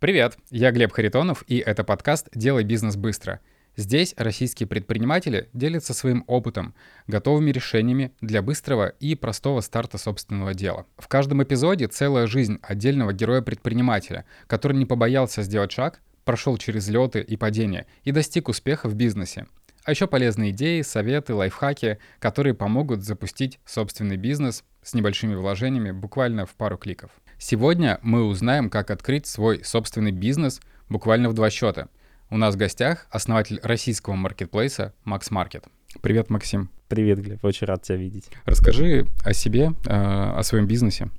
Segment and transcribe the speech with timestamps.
[0.00, 3.40] Привет, я Глеб Харитонов, и это подкаст «Делай бизнес быстро».
[3.76, 6.74] Здесь российские предприниматели делятся своим опытом,
[7.06, 10.84] готовыми решениями для быстрого и простого старта собственного дела.
[10.98, 17.20] В каждом эпизоде целая жизнь отдельного героя-предпринимателя, который не побоялся сделать шаг, прошел через леты
[17.20, 19.46] и падения и достиг успеха в бизнесе.
[19.84, 26.46] А еще полезные идеи, советы, лайфхаки, которые помогут запустить собственный бизнес с небольшими вложениями буквально
[26.46, 27.10] в пару кликов.
[27.38, 31.88] Сегодня мы узнаем, как открыть свой собственный бизнес буквально в два счета–
[32.30, 35.66] у нас в гостях основатель российского маркетплейса Макс Маркет.
[36.00, 36.70] Привет, Максим.
[36.88, 38.28] Привет, Глеб, очень рад тебя видеть.
[38.44, 41.10] Расскажи о себе, э, о своем бизнесе.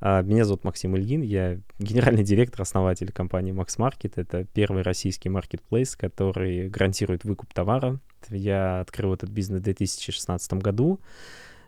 [0.00, 4.12] А, меня зовут Максим Ильин, я генеральный директор, основатель компании Max Market.
[4.16, 7.98] Это первый российский маркетплейс, который гарантирует выкуп товара.
[8.28, 11.00] Я открыл этот бизнес в 2016 году.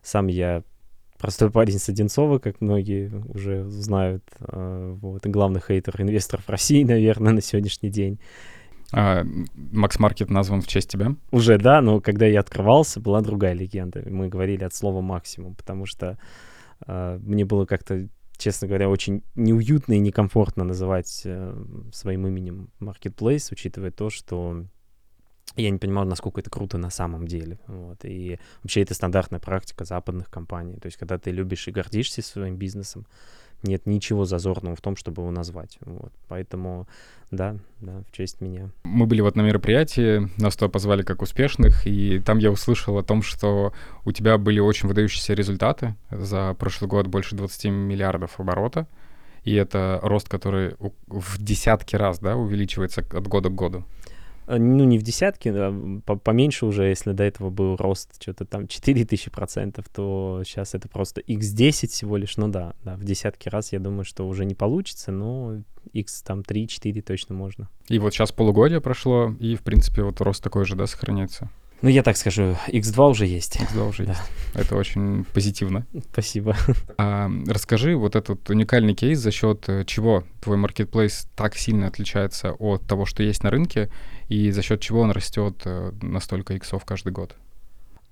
[0.02, 0.62] Сам я
[1.22, 4.24] простой парень с Одинцова, как многие уже знают.
[4.40, 8.18] А, вот, главный хейтер инвесторов России, наверное, на сегодняшний день.
[8.92, 11.14] А, Макс Маркет назван в честь тебя?
[11.30, 14.02] Уже, да, но когда я открывался, была другая легенда.
[14.04, 16.18] Мы говорили от слова максимум, потому что
[16.86, 21.54] э, мне было как-то, честно говоря, очень неуютно и некомфортно называть э,
[21.92, 24.66] своим именем Marketplace, учитывая то, что
[25.56, 27.58] я не понимал, насколько это круто на самом деле.
[27.66, 28.04] Вот.
[28.04, 30.76] И вообще это стандартная практика западных компаний.
[30.76, 33.06] То есть, когда ты любишь и гордишься своим бизнесом,
[33.62, 35.78] нет ничего зазорного в том, чтобы его назвать.
[35.82, 36.12] Вот.
[36.28, 36.88] Поэтому,
[37.30, 38.70] да, да, в честь меня.
[38.84, 43.02] Мы были вот на мероприятии, нас туда позвали как успешных, и там я услышал о
[43.02, 43.72] том, что
[44.04, 45.94] у тебя были очень выдающиеся результаты.
[46.10, 48.86] За прошлый год больше 20 миллиардов оборота.
[49.44, 50.76] И это рост, который
[51.08, 53.84] в десятки раз да, увеличивается от года к году.
[54.46, 58.68] Э, ну, не в десятки, а поменьше уже, если до этого был рост что-то там
[58.68, 63.72] 4000 процентов, то сейчас это просто x10 всего лишь, ну да, да, в десятки раз
[63.72, 65.62] я думаю, что уже не получится, но
[65.92, 67.68] x там 3-4 точно можно.
[67.88, 71.50] И вот сейчас полугодие прошло, и, в принципе, вот рост такой же, да, сохраняется?
[71.82, 73.56] Ну, я так скажу, X2 уже есть.
[73.56, 74.12] X2 уже да.
[74.12, 74.22] есть.
[74.54, 75.84] Это очень позитивно.
[76.12, 76.56] Спасибо.
[76.96, 82.52] А, расскажи вот этот уникальный кейс, за счет э, чего твой маркетплейс так сильно отличается
[82.52, 83.90] от того, что есть на рынке,
[84.32, 87.36] и за счет чего он растет э, на столько иксов каждый год?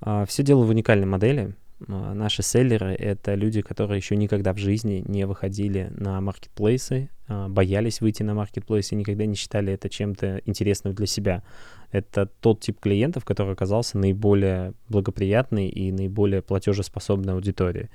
[0.03, 1.55] А, все дело в уникальной модели.
[1.89, 7.49] А, наши селлеры— это люди, которые еще никогда в жизни не выходили на маркетплейсы, а,
[7.49, 11.43] боялись выйти на маркетплейсы никогда не считали это чем-то интересным для себя.
[11.91, 17.89] Это тот тип клиентов, который оказался наиболее благоприятной и наиболее платежеспособной аудиторией.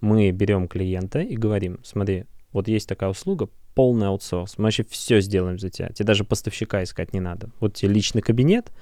[0.00, 5.20] Мы берем клиента и говорим, смотри, вот есть такая услуга, полный аутсорс, мы вообще все
[5.20, 7.50] сделаем за тебя, тебе даже поставщика искать не надо.
[7.60, 8.72] Вот тебе личный кабинет,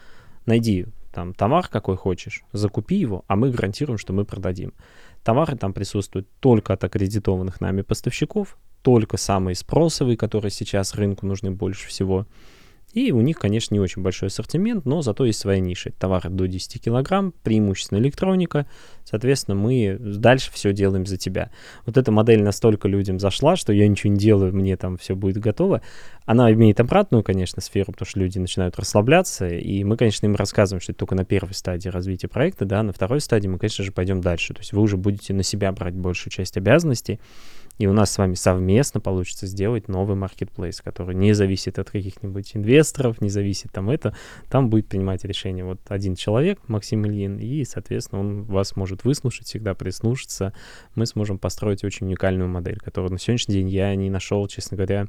[0.46, 4.72] найди там товар какой хочешь, закупи его, а мы гарантируем, что мы продадим.
[5.24, 11.50] Товары там присутствуют только от аккредитованных нами поставщиков, только самые спросовые, которые сейчас рынку нужны
[11.50, 12.28] больше всего–
[12.92, 15.92] и у них, конечно, не очень большой ассортимент, но зато есть своя ниша.
[15.98, 18.66] Товары до 10 килограмм, преимущественно электроника.
[19.04, 21.50] Соответственно, мы дальше все делаем за тебя.
[21.86, 25.38] Вот эта модель настолько людям зашла, что я ничего не делаю, мне там все будет
[25.38, 25.80] готово.
[26.24, 30.80] Она имеет обратную, конечно, сферу, потому что люди начинают расслабляться, и мы, конечно, им рассказываем,
[30.80, 33.90] что это только на первой стадии развития проекта, да, на второй стадии мы, конечно же,
[33.90, 34.54] пойдем дальше.
[34.54, 37.18] То есть вы уже будете на себя брать большую часть обязанностей,
[37.82, 42.54] и у нас с вами совместно получится сделать новый маркетплейс, который не зависит от каких-нибудь
[42.54, 44.14] инвесторов, не зависит там это.
[44.48, 49.48] Там будет принимать решение вот один человек, Максим Ильин, и, соответственно, он вас может выслушать,
[49.48, 50.54] всегда прислушаться.
[50.94, 55.08] Мы сможем построить очень уникальную модель, которую на сегодняшний день я не нашел, честно говоря,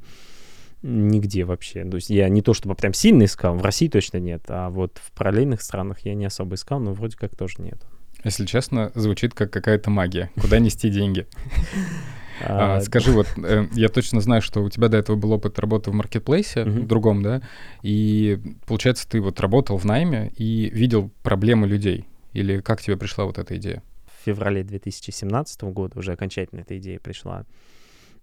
[0.81, 1.85] нигде вообще.
[1.85, 4.99] То есть я не то чтобы прям сильно искал, в России точно нет, а вот
[4.99, 7.83] в параллельных странах я не особо искал, но вроде как тоже нет.
[8.23, 10.31] Если честно, звучит как какая-то магия.
[10.41, 11.27] Куда нести деньги?
[12.43, 15.59] А, а, скажи, вот э, я точно знаю, что у тебя до этого был опыт
[15.59, 17.41] работы в маркетплейсе, в другом, да,
[17.81, 22.05] и получается, ты вот работал в найме и видел проблемы людей.
[22.33, 23.83] Или как тебе пришла вот эта идея?
[24.05, 27.45] В феврале 2017 года уже окончательно эта идея пришла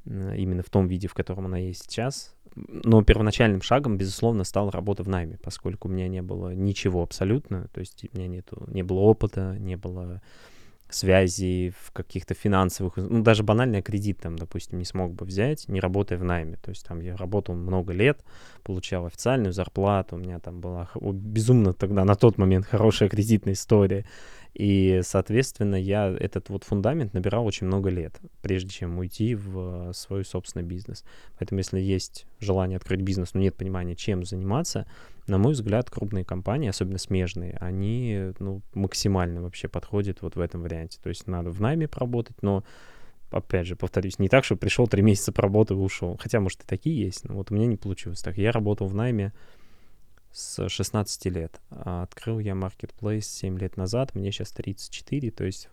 [0.07, 2.35] именно в том виде, в котором она есть сейчас.
[2.57, 7.69] Но первоначальным шагом, безусловно, стала работа в найме, поскольку у меня не было ничего абсолютно,
[7.73, 10.21] то есть у меня нету, не было опыта, не было
[10.95, 15.81] связей, в каких-то финансовых, ну, даже банальный кредит там, допустим, не смог бы взять, не
[15.81, 16.57] работая в найме.
[16.63, 18.25] То есть там я работал много лет,
[18.63, 24.05] получал официальную зарплату, у меня там была безумно тогда на тот момент хорошая кредитная история.
[24.55, 30.25] И, соответственно, я этот вот фундамент набирал очень много лет, прежде чем уйти в свой
[30.25, 31.05] собственный бизнес.
[31.39, 34.87] Поэтому, если есть желание открыть бизнес, но нет понимания, чем заниматься,
[35.31, 40.63] на мой взгляд, крупные компании, особенно смежные, они ну, максимально вообще подходят вот в этом
[40.63, 40.99] варианте.
[41.03, 42.65] То есть надо в найме поработать, но
[43.31, 46.19] опять же, повторюсь, не так, что пришел три месяца поработал и ушел.
[46.21, 48.37] Хотя, может, и такие есть, но вот у меня не получилось так.
[48.37, 49.33] Я работал в найме
[50.33, 51.61] с 16 лет.
[51.71, 55.69] А открыл я Marketplace 7 лет назад, мне сейчас 34, то есть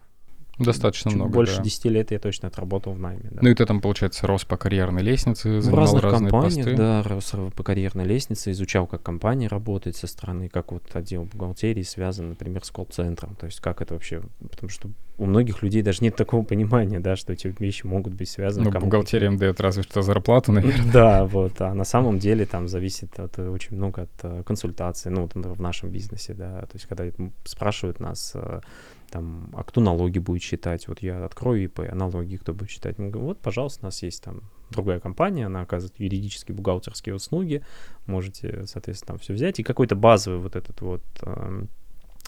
[0.60, 1.64] Достаточно чуть много, больше да.
[1.64, 3.30] 10 лет я точно отработал в найме.
[3.32, 3.40] Да.
[3.42, 6.78] Ну и ты там, получается, рос по карьерной лестнице, в занимал разных разные компаниях, посты.
[6.78, 11.84] да, рос по карьерной лестнице, изучал, как компания работает со стороны, как вот отдел бухгалтерии
[11.84, 16.00] связан, например, с колл-центром, то есть как это вообще, потому что у многих людей даже
[16.02, 18.70] нет такого понимания, да, что эти вещи могут быть связаны.
[18.70, 20.92] Ну, бухгалтериям дает разве что зарплату, наверное.
[20.94, 25.10] Да, вот, а на самом деле там зависит от, э, очень много от э, консультации,
[25.10, 27.06] ну, вот, в нашем бизнесе, да, то есть когда
[27.46, 28.62] спрашивают нас, э,
[29.10, 32.98] там, а кто налоги будет считать, вот я открою ИП, а налоги кто будет считать?
[32.98, 37.64] Мы говорим, вот, пожалуйста, у нас есть там другая компания, она оказывает юридические, бухгалтерские услуги,
[38.06, 41.70] можете, соответственно, там все взять, и какой-то базовый вот этот вот эм,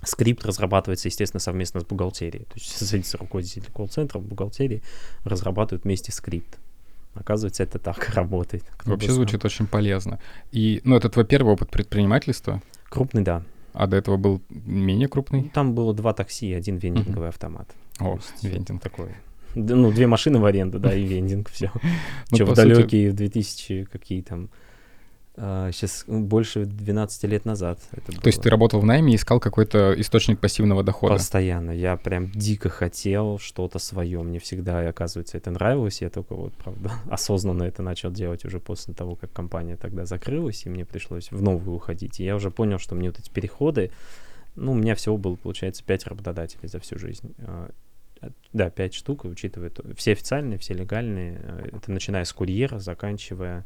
[0.04, 4.82] скрипт разрабатывается, естественно, совместно с бухгалтерией, то есть садится руководитель колл-центра, бухгалтерии,
[5.24, 6.58] разрабатывают вместе скрипт.
[7.14, 8.64] Оказывается, это так работает.
[8.78, 10.20] Кто Вообще звучит очень полезно.
[10.52, 13.44] И, ну, это твой первый опыт предпринимательства, Крупный, да.
[13.74, 15.50] А до этого был менее крупный?
[15.54, 17.68] Там было два такси и один вендинговый автомат.
[18.00, 18.81] О, есть вендинг.
[18.81, 19.10] Такой.
[19.56, 21.71] Д- Ну, две машины в аренду, да, и вендинг, все.
[22.31, 24.50] Ну, Че, в далекие, в 2000 какие там,
[25.71, 27.80] сейчас больше 12 лет назад.
[27.91, 28.44] это То есть было.
[28.44, 31.13] ты работал в найме и искал какой-то источник пассивного дохода?
[31.15, 31.71] Постоянно.
[31.71, 34.21] Я прям дико хотел что-то свое.
[34.21, 36.01] Мне всегда, оказывается, это нравилось.
[36.01, 40.65] Я только вот, правда, осознанно это начал делать уже после того, как компания тогда закрылась,
[40.65, 42.19] и мне пришлось в новую уходить.
[42.19, 43.91] И я уже понял, что мне вот эти переходы,
[44.56, 47.33] ну, у меня всего было, получается, пять работодателей за всю жизнь.
[47.39, 47.69] А,
[48.21, 51.39] а, Да, пять штук, учитывая то- все официальные, все легальные.
[51.41, 53.65] э, Это начиная с курьера, заканчивая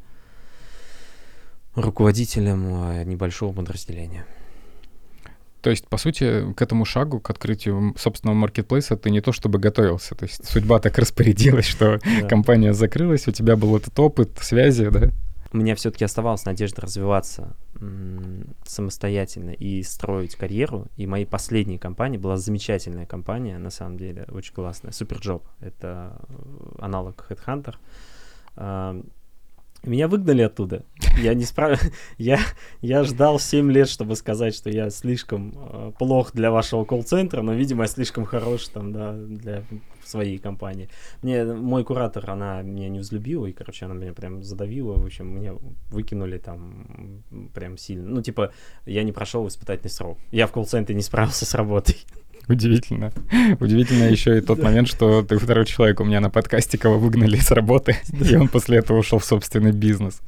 [1.74, 4.24] руководителем э, небольшого подразделения.
[5.60, 9.58] То есть, по сути, к этому шагу, к открытию собственного маркетплейса, ты не то чтобы
[9.58, 10.14] готовился.
[10.14, 11.98] То есть судьба так распорядилась, что
[12.28, 15.10] компания закрылась, у тебя был этот опыт, связи, да?
[15.54, 17.56] у меня все-таки оставалась надежда развиваться
[18.66, 20.86] самостоятельно и строить карьеру.
[20.96, 25.42] И моей последней компанией была замечательная компания, на самом деле, очень классная, Superjob.
[25.60, 26.20] Это
[26.78, 27.76] аналог Headhunter.
[29.84, 30.84] Меня выгнали оттуда.
[31.18, 31.80] Я не справ...
[32.18, 32.38] я,
[32.80, 37.52] я ждал 7 лет, чтобы сказать, что я слишком э, плох для вашего колл-центра, но,
[37.52, 39.62] видимо, я слишком хорош там, да, для
[40.04, 40.88] своей компании.
[41.22, 44.96] Мне мой куратор, она меня не взлюбила, и, короче, она меня прям задавила.
[44.96, 45.54] В общем, меня
[45.90, 47.22] выкинули там
[47.54, 48.08] прям сильно.
[48.08, 48.52] Ну, типа,
[48.86, 50.18] я не прошел испытательный срок.
[50.30, 51.96] Я в колл-центре не справился с работой.
[52.48, 53.12] Удивительно.
[53.60, 57.36] Удивительно еще и тот момент, что ты второй человек у меня на подкасте, кого выгнали
[57.36, 60.20] с работы, и он после этого ушел в собственный бизнес.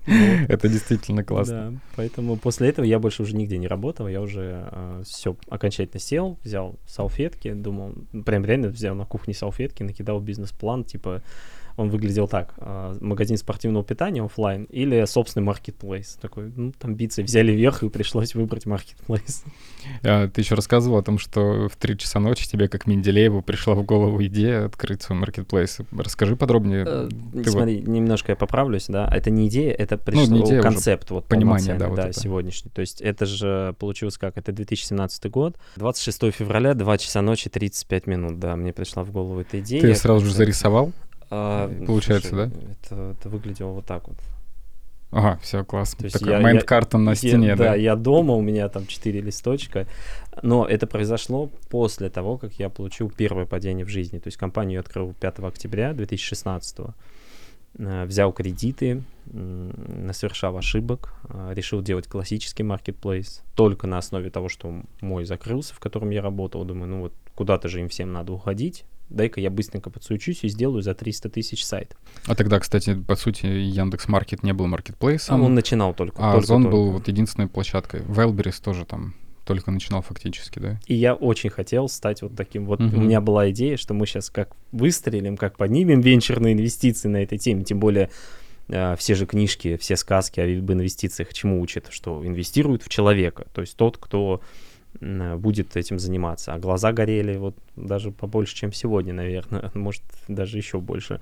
[0.48, 1.70] Это действительно классно.
[1.70, 4.66] Да, поэтому после этого я больше уже нигде не работал, я уже
[5.04, 11.22] все окончательно сел, взял салфетки, думал, прям реально взял на кухне салфетки, накидал бизнес-план, типа
[11.76, 16.18] он выглядел так, а, магазин спортивного питания оффлайн или собственный маркетплейс.
[16.20, 19.44] Такой, ну, там бицы взяли вверх, и пришлось выбрать маркетплейс.
[20.02, 23.74] А, Ты еще рассказывал о том, что в 3 часа ночи тебе, как Менделееву, пришла
[23.74, 25.78] в голову идея открыть свой маркетплейс.
[25.96, 26.84] Расскажи подробнее.
[26.86, 30.62] Э, Ты вот- Смотри, немножко я поправлюсь, да, это не идея, это не пришел идея,
[30.62, 32.18] концепт, вот понимание, да, вот да, это.
[32.18, 32.70] сегодняшний.
[32.70, 38.06] То есть это же получилось как, это 2017 год, 26 февраля, 2 часа ночи, 35
[38.06, 39.80] минут, да, мне пришла в голову эта идея.
[39.80, 40.92] Ты сразу же зарисовал?
[41.30, 42.72] А, Получается, слушай, да?
[42.72, 44.16] Это, это выглядело вот так вот.
[45.12, 45.98] Ага, все, классно.
[46.00, 47.64] То есть Такой я- mind карта на Я- стене, да?
[47.64, 47.74] да?
[47.74, 49.86] я дома, у меня там 4 листочка.
[50.42, 54.18] Но это произошло после того, как я получил первое падение в жизни.
[54.18, 56.94] То есть компанию я открыл 5 октября 2016
[57.78, 59.02] Э, Взял кредиты,
[60.12, 65.78] совершал ошибок, э, решил делать классический маркетплейс только на основе того, что мой закрылся, в
[65.78, 66.64] котором я работал.
[66.64, 68.84] Думаю, ну вот куда-то же им всем надо уходить.
[69.08, 71.96] Дай-ка я быстренько подсуечусь и сделаю за 300 тысяч сайт.
[72.26, 76.16] А тогда, кстати, по сути, Яндекс Маркет не был маркетплейсом, А он начинал только.
[76.18, 78.00] а только- Озон был вот единственной площадкой.
[78.02, 80.80] Wildberries тоже там только начинал фактически, да?
[80.86, 82.66] И я очень хотел стать вот таким.
[82.66, 82.98] Вот Мгм.
[82.98, 87.38] у меня была идея, что мы сейчас как выстрелим, как поднимем венчурные инвестиции на этой
[87.38, 87.62] теме.
[87.64, 88.10] Тем более
[88.68, 91.86] э, все же книжки, все сказки об инвестициях чему учат?
[91.90, 93.46] Что инвестируют в человека.
[93.54, 94.40] То есть тот, кто
[95.00, 96.54] будет этим заниматься.
[96.54, 99.70] А глаза горели вот даже побольше, чем сегодня, наверное.
[99.74, 101.20] Может, даже еще больше.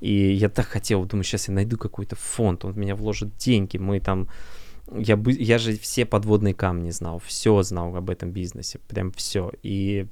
[0.00, 3.78] И я так хотел, думаю, сейчас я найду какой-то фонд, он в меня вложит деньги,
[3.78, 4.28] мы там...
[4.92, 9.50] Я, бы, я же все подводные камни знал, все знал об этом бизнесе, прям все.
[9.62, 10.06] И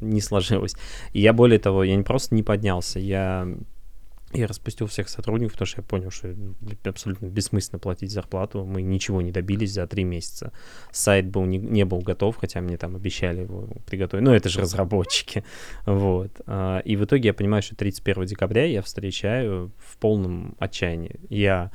[0.00, 0.74] не сложилось.
[1.12, 3.48] И я более того, я не просто не поднялся, я
[4.34, 6.34] Я распустил всех сотрудников, потому что я понял, что
[6.84, 8.64] абсолютно бессмысленно платить зарплату.
[8.64, 10.52] Мы ничего не добились за три месяца.
[10.90, 14.24] Сайт был не, не был готов, хотя мне там обещали его приготовить.
[14.24, 15.44] Ну, это же разработчики.
[15.86, 16.32] Вот.
[16.46, 21.20] А, и в итоге я понимаю, что 31 декабря я встречаю в полном отчаянии.
[21.28, 21.70] Я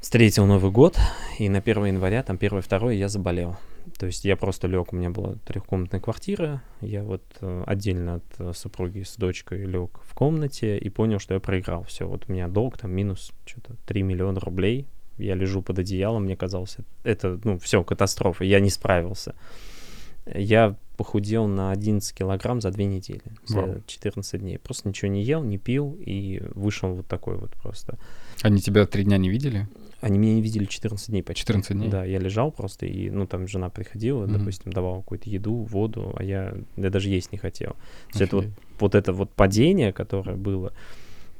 [0.00, 0.98] встретил Новый год,
[1.38, 3.56] и на 1 января, там 1-2 я заболел.
[3.98, 8.56] То есть я просто лег, у меня была трехкомнатная квартира, я вот э, отдельно от
[8.56, 11.82] супруги с дочкой лег в комнате и понял, что я проиграл.
[11.84, 14.86] Все, вот у меня долг там минус что-то 3 миллиона рублей,
[15.18, 19.34] я лежу под одеялом, мне казалось, это, ну, все, катастрофа, я не справился.
[20.32, 24.58] Я похудел на 11 килограмм за две недели, за 14 дней.
[24.58, 27.98] Просто ничего не ел, не пил и вышел вот такой вот просто.
[28.42, 29.68] Они тебя три дня не видели?
[30.00, 31.46] Они меня не видели 14 дней почти.
[31.46, 31.88] 14 дней?
[31.88, 34.38] Да, я лежал просто, и, ну, там жена приходила, mm-hmm.
[34.38, 37.70] допустим, давала какую-то еду, воду, а я, я даже есть не хотел.
[38.12, 38.46] То есть это вот,
[38.78, 40.72] вот это вот падение, которое было,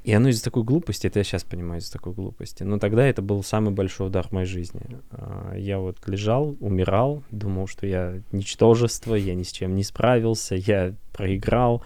[0.09, 2.63] и оно из-за такой глупости, это я сейчас понимаю, из-за такой глупости.
[2.63, 4.81] Но тогда это был самый большой удар в моей жизни.
[5.11, 10.55] А, я вот лежал, умирал, думал, что я ничтожество, я ни с чем не справился,
[10.55, 11.83] я проиграл,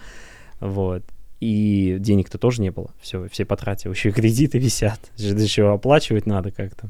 [0.59, 1.03] вот
[1.43, 2.91] и денег-то тоже не было.
[3.01, 6.89] Все, все потратил, еще и кредиты висят, еще оплачивать надо как-то.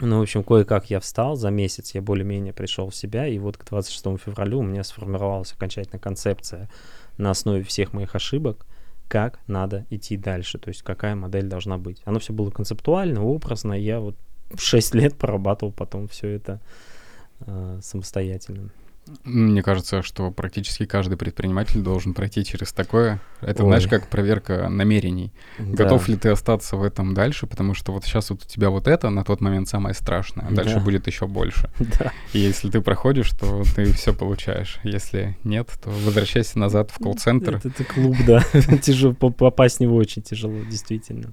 [0.00, 3.56] Ну, в общем, кое-как я встал, за месяц я более-менее пришел в себя, и вот
[3.56, 6.70] к 26 февралю у меня сформировалась окончательная концепция
[7.16, 8.64] на основе всех моих ошибок,
[9.08, 12.00] как надо идти дальше, то есть какая модель должна быть.
[12.04, 14.14] Оно все было концептуально, образно, я вот
[14.56, 16.60] 6 лет прорабатывал потом все это
[17.40, 18.70] э, самостоятельно.
[19.24, 23.20] Мне кажется, что практически каждый предприниматель должен пройти через такое.
[23.40, 23.68] Это, Ой.
[23.68, 25.32] знаешь, как проверка намерений.
[25.58, 25.84] Да.
[25.84, 28.88] Готов ли ты остаться в этом дальше, потому что вот сейчас вот у тебя вот
[28.88, 30.80] это на тот момент самое страшное, а дальше да.
[30.80, 31.70] будет еще больше.
[31.98, 32.12] Да.
[32.32, 34.78] И если ты проходишь, то ты все получаешь.
[34.84, 37.56] Если нет, то возвращайся назад в колл-центр.
[37.56, 38.42] Это, это клуб, да.
[38.82, 41.30] Тяжело попасть в него очень тяжело, действительно.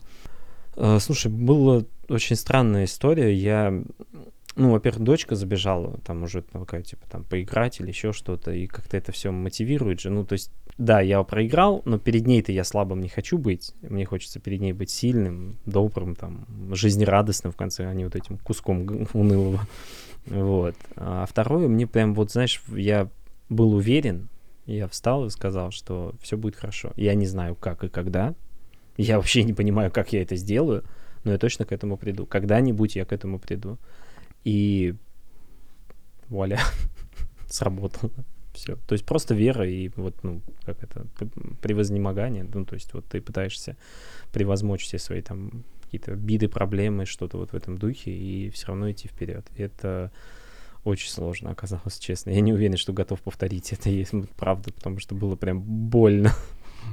[0.76, 3.34] А, слушай, была очень странная история.
[3.34, 3.84] Я
[4.56, 8.96] ну, во-первых, дочка забежала, там уже такая, типа, там, поиграть или еще что-то, и как-то
[8.96, 10.10] это все мотивирует же.
[10.10, 13.74] Ну, то есть, да, я проиграл, но перед ней-то я слабым не хочу быть.
[13.82, 18.38] Мне хочется перед ней быть сильным, добрым, там, жизнерадостным в конце, а не вот этим
[18.38, 19.68] куском унылого.
[20.26, 20.76] Вот.
[20.96, 23.10] А второе, мне прям, вот, знаешь, я
[23.50, 24.30] был уверен,
[24.66, 26.94] я встал и сказал, что все будет хорошо.
[26.96, 28.34] Я не знаю, как и когда.
[28.98, 30.84] Я вообще не понимаю, как я это сделаю,
[31.26, 32.26] но я точно к этому приду.
[32.26, 33.78] Когда-нибудь я к этому приду.
[34.46, 34.96] И
[36.30, 36.60] вуаля,
[37.50, 38.12] сработало.
[38.54, 38.78] Все.
[38.88, 41.06] То есть просто вера и вот, ну, как это,
[41.62, 42.48] превознемогание.
[42.54, 43.76] Ну, то есть вот ты пытаешься
[44.32, 48.90] превозмочь все свои там какие-то биды, проблемы, что-то вот в этом духе, и все равно
[48.92, 49.46] идти вперед.
[49.58, 50.12] Это
[50.86, 52.30] очень сложно оказалось, честно.
[52.30, 56.34] Я не уверен, что готов повторить это, если правда, потому что было прям больно.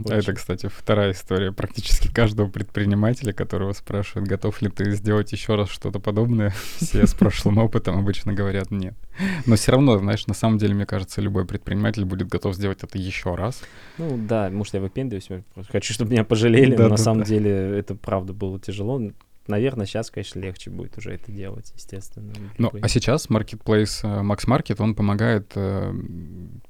[0.05, 0.15] Очень.
[0.15, 5.69] Это, кстати, вторая история практически каждого предпринимателя, которого спрашивают, готов ли ты сделать еще раз
[5.69, 6.53] что-то подобное.
[6.77, 8.95] Все с прошлым опытом обычно говорят нет.
[9.47, 12.99] Но все равно, знаешь, на самом деле, мне кажется, любой предприниматель будет готов сделать это
[12.99, 13.63] еще раз.
[13.99, 15.29] Ну да, может, я выпендриваюсь,
[15.71, 17.27] хочу, чтобы меня пожалели, да, но да, на самом да.
[17.27, 19.01] деле это правда было тяжело
[19.49, 22.33] наверное, сейчас, конечно, легче будет уже это делать, естественно.
[22.59, 25.93] Ну, а сейчас Marketplace э, Max Market, он помогает э,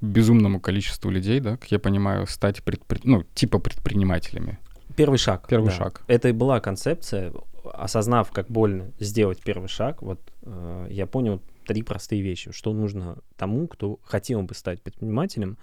[0.00, 3.00] безумному количеству людей, да, как я понимаю, стать предпри...
[3.04, 4.58] ну, типа предпринимателями.
[4.96, 5.46] Первый шаг.
[5.48, 5.76] Первый да.
[5.76, 6.02] шаг.
[6.06, 7.32] Это и была концепция.
[7.64, 12.52] Осознав, как больно сделать первый шаг, вот э, я понял три простые вещи.
[12.52, 15.58] Что нужно тому, кто хотел бы стать предпринимателем,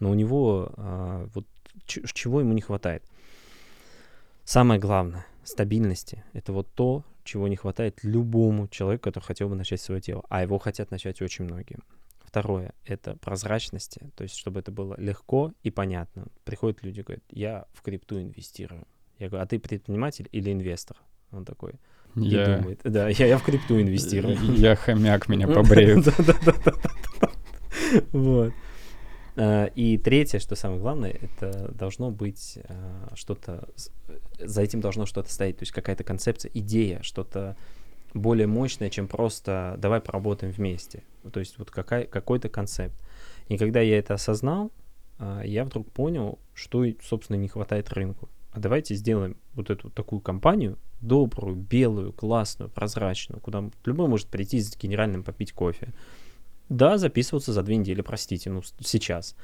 [0.00, 1.46] но у него э, вот
[1.86, 3.02] чего ему не хватает.
[4.44, 6.24] Самое главное— стабильности.
[6.32, 10.24] Это вот то, чего не хватает любому человеку, который хотел бы начать свое дело.
[10.28, 11.78] А его хотят начать очень многие.
[12.20, 16.26] Второе— это прозрачности, то есть чтобы это было легко и понятно.
[16.44, 18.86] Приходят люди, говорят, я в крипту инвестирую.
[19.18, 20.96] Я говорю, а ты предприниматель или инвестор?
[21.30, 21.74] Он такой,
[22.14, 22.58] я...
[22.58, 24.36] думает, да, я, я в крипту инвестирую.
[24.56, 26.06] Я хомяк, меня побреют.
[28.12, 28.52] Вот.
[29.36, 33.68] А, и третье, что самое главное, это должно быть а, что-то,
[34.38, 37.56] за этим должно что-то стоять, то есть какая-то концепция, идея, что-то
[38.14, 41.02] более мощное, чем просто давай поработаем вместе.
[41.32, 42.96] То есть вот какая, какой-то концепт.
[43.48, 44.72] И когда я это осознал,
[45.44, 48.30] я вдруг понял, что, собственно, не хватает рынку.
[48.52, 54.60] А давайте сделаем вот эту такую компанию, добрую, белую, классную, прозрачную, куда любой может прийти
[54.60, 55.92] с генеральным попить кофе.
[56.68, 59.36] Да, записываться за две недели, простите, ну, сейчас.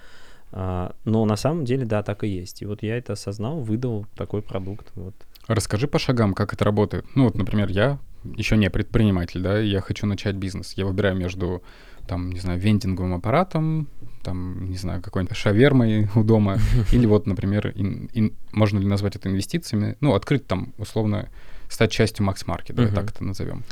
[0.52, 2.62] А, но на самом деле, да, так и есть.
[2.62, 4.90] И вот я это осознал, выдал такой продукт.
[4.94, 5.14] Вот.
[5.46, 7.06] Расскажи по шагам, как это работает.
[7.14, 7.98] Ну вот, например, я
[8.36, 10.74] еще не предприниматель, да, я хочу начать бизнес.
[10.74, 11.62] Я выбираю между
[12.06, 13.88] там, не знаю, вендинговым аппаратом,
[14.22, 16.58] там, не знаю, какой-нибудь шавермой у дома,
[16.92, 21.28] или вот, например, ин, ин, можно ли назвать это инвестициями, ну, открыть там, условно,
[21.68, 23.62] стать частью Макс Маркет, давай так это назовем.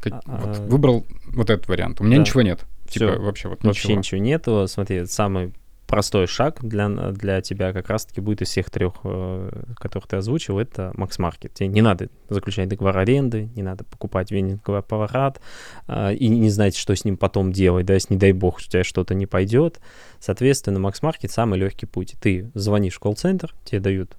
[0.00, 2.00] Как, а, вот, а, выбрал вот этот вариант.
[2.00, 2.22] У меня да.
[2.22, 2.64] ничего нет.
[2.90, 3.22] Типа Всё.
[3.22, 3.98] вообще вот Вообще ничего.
[3.98, 4.64] ничего нету.
[4.68, 5.52] Смотри, самый
[5.86, 10.58] простой шаг для, для тебя как раз-таки будет из всех трех, э, которых ты озвучил,
[10.58, 11.52] это Max Market.
[11.54, 15.40] Тебе не надо заключать договор аренды, не надо покупать вендинговый аппарат
[15.86, 18.60] э, и не знать, что с ним потом делать, да, если, не дай бог, у
[18.60, 19.80] тебя что-то не пойдет.
[20.18, 22.16] Соответственно, Max Market самый легкий путь.
[22.20, 24.16] Ты звонишь в колл-центр, тебе дают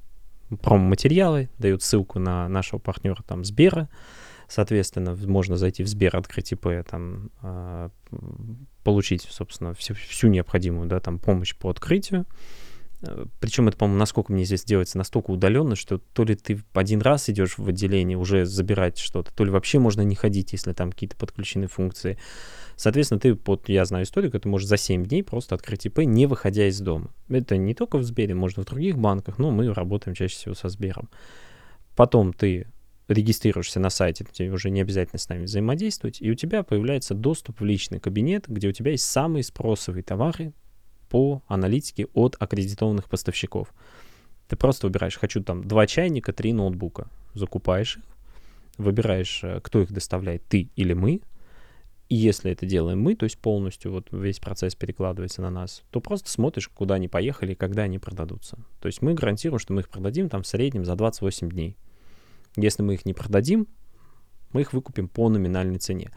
[0.62, 3.90] промо-материалы, дают ссылку на нашего партнера там Сбера,
[4.48, 7.90] Соответственно, можно зайти в Сбер, открыть ИП, там, э,
[8.84, 12.26] получить, собственно, всю, всю необходимую, да, там, помощь по открытию.
[13.02, 17.02] Э, Причем это, по-моему, насколько мне здесь делается настолько удаленно, что то ли ты один
[17.02, 20.92] раз идешь в отделение уже забирать что-то, то ли вообще можно не ходить, если там
[20.92, 22.18] какие-то подключены функции.
[22.78, 26.26] Соответственно, ты, вот я знаю историю, ты можешь за 7 дней просто открыть ИП, не
[26.26, 27.14] выходя из дома.
[27.28, 30.70] Это не только в Сбере, можно в других банках, но мы работаем чаще всего со
[30.70, 31.10] Сбером.
[31.96, 32.68] Потом ты
[33.08, 37.62] регистрируешься на сайте, тебе уже не обязательно с нами взаимодействовать, и у тебя появляется доступ
[37.62, 40.54] в личный кабинет, где у тебя есть самые спросовые товары
[41.10, 43.74] по аналитике от аккредитованных поставщиков.
[44.48, 48.04] Ты просто выбираешь, хочу там два чайника, три ноутбука, закупаешь их,
[48.78, 51.22] выбираешь, э, кто их доставляет, ты или мы,
[52.10, 56.00] и если это делаем мы, то есть полностью вот весь процесс перекладывается на нас, то
[56.00, 58.58] просто смотришь, куда они поехали и когда они продадутся.
[58.80, 61.76] То есть мы гарантируем, что мы их продадим там в среднем за 28 дней.
[62.58, 63.68] Если мы их не продадим,
[64.52, 66.12] мы их выкупим по номинальной цене.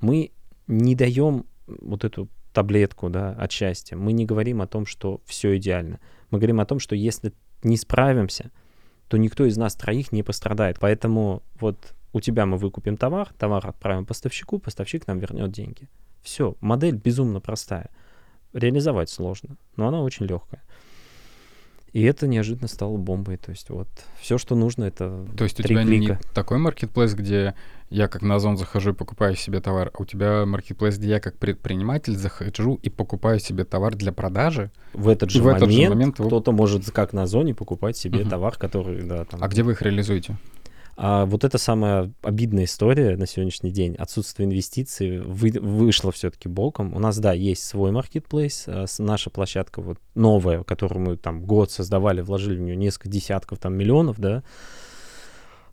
[0.00, 0.30] Мы
[0.66, 3.96] не даем вот эту таблетку да, от счастья.
[3.96, 5.98] Мы не говорим о том, что все идеально.
[6.30, 8.50] Мы говорим о том, что если не справимся,
[9.08, 10.78] то никто из нас троих не пострадает.
[10.80, 15.88] Поэтому вот у тебя мы выкупим товар, товар отправим поставщику, поставщик нам вернет деньги.
[16.22, 17.90] Все, модель безумно простая.
[18.52, 20.62] Реализовать сложно, но она очень легкая.
[21.96, 23.38] И это неожиданно стало бомбой.
[23.38, 23.88] То есть вот
[24.20, 26.12] все, что нужно, это То есть у тебя клика.
[26.12, 27.54] не такой маркетплейс, где
[27.88, 31.20] я как на Озон захожу и покупаю себе товар, а у тебя маркетплейс, где я
[31.20, 34.70] как предприниматель захожу и покупаю себе товар для продажи?
[34.92, 38.20] В этот же, в момент, этот же момент кто-то может как на Озоне покупать себе
[38.20, 38.28] угу.
[38.28, 39.00] товар, который...
[39.00, 39.42] Да, там...
[39.42, 40.36] А где вы их реализуете?
[40.96, 43.94] А вот это самая обидная история на сегодняшний день.
[43.96, 46.94] Отсутствие инвестиций вы, вышло все-таки боком.
[46.94, 48.64] У нас, да, есть свой маркетплейс.
[48.66, 53.58] А наша площадка вот новая, которую мы там год создавали, вложили в нее несколько десятков
[53.58, 54.42] там миллионов, да,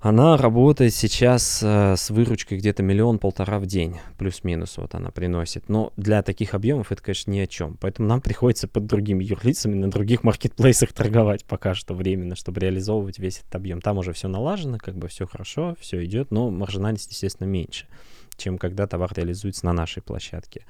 [0.04, 5.70] она работает сейчас э, с выручкой где-то миллион-полтора в день, плюс-минус вот она приносит.
[5.70, 7.78] Но для таких объемов это, конечно, ни о чем.
[7.80, 13.18] Поэтому нам приходится под другими юрлицами на других маркетплейсах торговать пока что временно, чтобы реализовывать
[13.18, 13.80] весь этот объем.
[13.80, 17.88] Там уже все налажено, как бы все хорошо, все идет, но маржинальность, естественно, меньше,
[18.36, 20.66] чем когда товар реализуется на нашей площадке.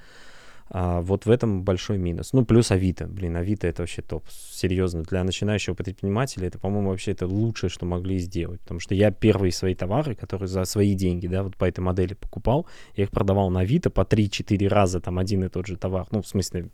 [0.75, 2.33] А, вот в этом большой минус.
[2.33, 3.05] Ну, плюс Авито.
[3.05, 4.25] Блин, Авито это вообще топ.
[4.29, 5.03] Серьезно.
[5.03, 8.59] Для начинающего предпринимателя это, по-моему, вообще это лучшее, что могли сделать.
[8.61, 12.15] Потому что я первые свои товары, которые за свои деньги, да, вот по этой модели
[12.15, 16.07] покупал, я их продавал на Авито по 3-4 раза, там, один и тот же товар.
[16.09, 16.69] Ну, в смысле,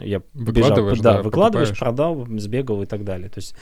[0.00, 1.96] я выкладываешь, бежал, да, да, выкладываешь, покупаешь.
[1.96, 3.28] продал, сбегал и так далее.
[3.28, 3.54] То есть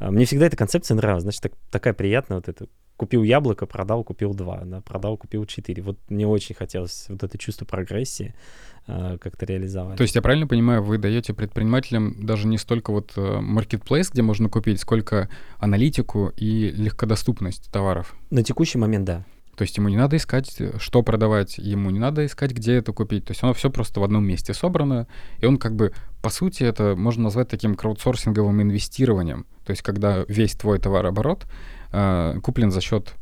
[0.00, 1.22] а, мне всегда эта концепция нравилась.
[1.22, 2.66] Значит, так, такая приятная вот эта
[2.96, 5.82] купил яблоко, продал, купил два, да, продал, купил четыре.
[5.82, 8.34] Вот мне очень хотелось вот это чувство прогрессии
[9.20, 9.96] как-то реализовать.
[9.96, 14.48] То есть я правильно понимаю, вы даете предпринимателям даже не столько вот маркетплейс, где можно
[14.48, 18.14] купить, сколько аналитику и легкодоступность товаров?
[18.30, 19.24] На текущий момент, да.
[19.56, 23.26] То есть ему не надо искать, что продавать, ему не надо искать, где это купить.
[23.26, 25.06] То есть оно все просто в одном месте собрано,
[25.38, 29.44] и он как бы, по сути, это можно назвать таким краудсорсинговым инвестированием.
[29.66, 31.46] То есть когда весь твой товарооборот
[31.92, 33.14] Э, куплен за счет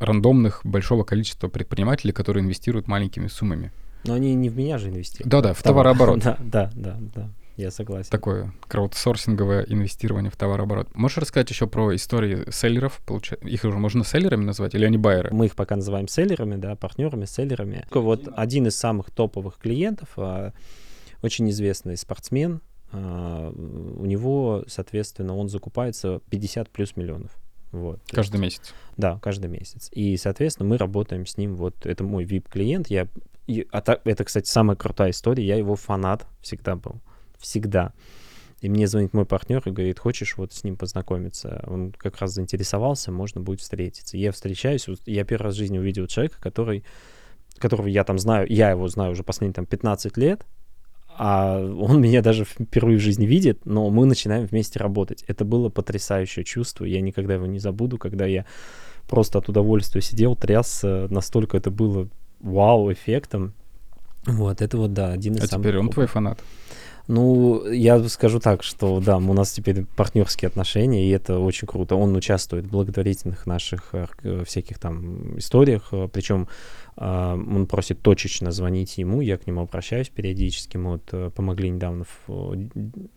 [0.00, 3.72] рандомных большого количества предпринимателей, которые инвестируют маленькими суммами.
[4.06, 5.30] Но они не в меня же инвестируют.
[5.30, 6.22] Да-да, в товарооборот.
[6.24, 7.28] Да, да, да, да.
[7.56, 8.10] Я согласен.
[8.10, 10.94] Такое краудсорсинговое инвестирование в товарооборот.
[10.94, 13.00] Можешь рассказать еще про истории селлеров?
[13.42, 15.30] Их уже можно селлерами назвать или они байеры?
[15.32, 17.86] Мы их пока называем селлерами, да, партнерами, селлерами.
[17.90, 20.52] Вот один из самых топовых клиентов, а,
[21.22, 22.60] очень известный спортсмен,
[22.92, 27.30] а, у него, соответственно, он закупается 50 плюс миллионов.
[27.72, 28.74] Вот, каждый есть, месяц?
[28.96, 29.88] Да, каждый месяц.
[29.92, 31.56] И, соответственно, мы работаем с ним.
[31.56, 32.88] Вот это мой VIP-клиент.
[32.88, 33.08] Я,
[33.46, 35.44] и, а так, это, кстати, самая крутая история.
[35.44, 37.00] Я его фанат всегда был.
[37.38, 37.92] Всегда.
[38.60, 41.62] И мне звонит мой партнер и говорит, хочешь вот с ним познакомиться?
[41.66, 44.16] Он как раз заинтересовался, можно будет встретиться.
[44.16, 46.84] Я встречаюсь, я первый раз в жизни увидел человека, который,
[47.58, 50.46] которого я там знаю, я его знаю уже последние там 15 лет,
[51.18, 55.22] а он меня даже впервые в жизни видит, но мы начинаем вместе работать.
[55.28, 58.46] Это было потрясающее чувство, я никогда его не забуду, когда я
[59.06, 62.08] просто от удовольствия сидел, тряс, настолько это было
[62.46, 63.52] вау-эффектом.
[64.26, 65.66] Вот, это вот, да, один из а самых...
[65.66, 66.40] теперь он твой фанат?
[67.08, 71.94] Ну, я скажу так, что да, у нас теперь партнерские отношения, и это очень круто.
[71.94, 76.48] Он участвует в благотворительных наших э, всяких там историях, э, причем
[76.96, 80.78] а, он просит точечно звонить ему, я к нему обращаюсь периодически.
[80.78, 82.06] Мы вот э, помогли недавно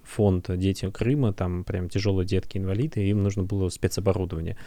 [0.03, 4.57] фонд «Дети Крыма», там прям тяжелые детки-инвалиды, им нужно было спецоборудование.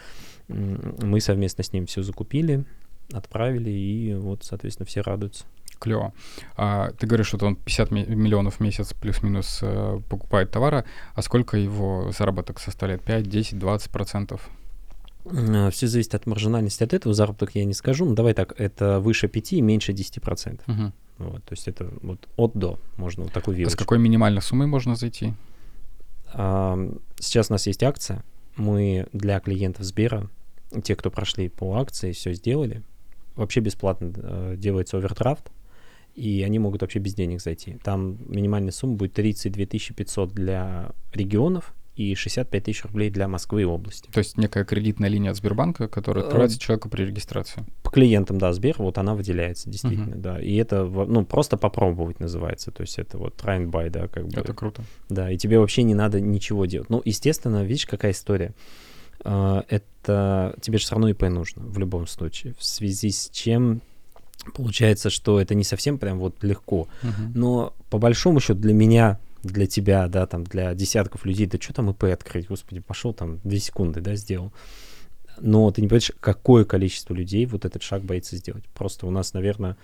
[0.49, 2.65] Мы совместно с ним все закупили,
[3.11, 5.45] отправили, и вот, соответственно, все радуются.
[5.79, 6.13] Клево.
[6.55, 11.57] А, ты говоришь, что он 50 миллионов в месяц плюс-минус э, покупает товара, а сколько
[11.57, 13.01] его заработок составляет?
[13.03, 14.49] 5, 10, 20 процентов?
[15.25, 17.13] Все зависит от маржинальности от этого.
[17.13, 18.05] Заработок я не скажу.
[18.05, 20.67] Но давай так, это выше 5 и меньше 10 процентов.
[20.67, 20.91] Угу.
[21.19, 23.75] Вот, то есть это вот от до можно вот такой вилочку.
[23.75, 25.33] А с какой минимальной суммой можно зайти?
[26.33, 26.77] А,
[27.19, 28.23] сейчас у нас есть акция.
[28.55, 30.29] Мы для клиентов Сбера,
[30.83, 32.83] те, кто прошли по акции, все сделали,
[33.35, 35.51] вообще бесплатно э, делается овердрафт
[36.15, 37.77] и они могут вообще без денег зайти.
[37.83, 43.65] Там минимальная сумма будет 32 500 для регионов и 65 тысяч рублей для Москвы и
[43.65, 44.09] области.
[44.11, 47.63] То есть некая кредитная линия от Сбербанка, которая открывается человеку при регистрации.
[47.83, 50.21] По клиентам, да, Сбер, вот она выделяется, действительно, uh-huh.
[50.21, 50.41] да.
[50.41, 52.71] И это, ну, просто попробовать называется.
[52.71, 54.39] То есть это вот try and buy, да, как бы.
[54.39, 54.83] Это круто.
[55.09, 56.89] Да, и тебе вообще не надо ничего делать.
[56.89, 58.53] Ну, естественно, видишь, какая история.
[59.23, 62.53] А, это тебе же все равно ИП нужно в любом случае.
[62.57, 63.81] В связи с чем
[64.53, 66.89] Получается, что это не совсем прям вот легко.
[67.01, 67.31] Uh-huh.
[67.33, 71.73] Но по большому счету для меня, для тебя, да, там, для десятков людей, да что
[71.73, 74.51] там ИП открыть, господи, пошел там две секунды, да, сделал.
[75.39, 78.65] Но ты не понимаешь, какое количество людей вот этот шаг боится сделать.
[78.73, 79.77] Просто у нас, наверное,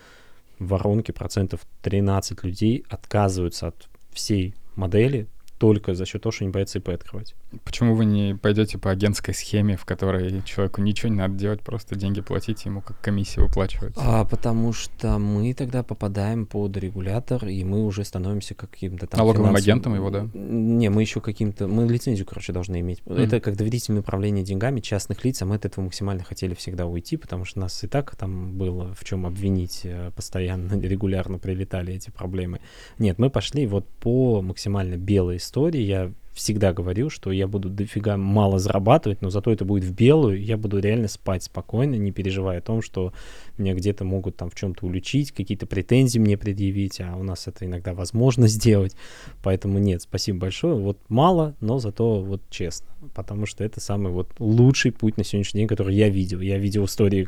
[0.59, 5.27] в воронке процентов 13 людей отказываются от всей модели
[5.59, 7.35] только за счет того, что они боятся ИП открывать.
[7.65, 11.95] Почему вы не пойдете по агентской схеме, в которой человеку ничего не надо делать, просто
[11.95, 14.01] деньги платить, ему как комиссия выплачивается?
[14.03, 19.17] А, потому что мы тогда попадаем под регулятор, и мы уже становимся каким-то там...
[19.17, 19.63] Налоговым финансовым...
[19.63, 20.29] агентом его, да?
[20.33, 21.67] Не, мы еще каким-то...
[21.67, 23.01] Мы лицензию, короче, должны иметь.
[23.05, 23.21] Mm.
[23.21, 27.17] Это как доверительное управление деньгами частных лиц, а мы от этого максимально хотели всегда уйти,
[27.17, 32.11] потому что нас и так там было в чем обвинить э, постоянно, регулярно прилетали эти
[32.11, 32.61] проблемы.
[32.97, 35.81] Нет, мы пошли вот по максимально белой истории.
[35.81, 40.41] Я всегда говорил, что я буду дофига мало зарабатывать, но зато это будет в белую,
[40.41, 43.11] я буду реально спать спокойно, не переживая о том, что
[43.57, 47.65] меня где-то могут там в чем-то уличить, какие-то претензии мне предъявить, а у нас это
[47.65, 48.95] иногда возможно сделать.
[49.43, 50.75] Поэтому нет, спасибо большое.
[50.75, 55.61] Вот мало, но зато вот честно, потому что это самый вот лучший путь на сегодняшний
[55.61, 56.39] день, который я видел.
[56.39, 57.27] Я видел истории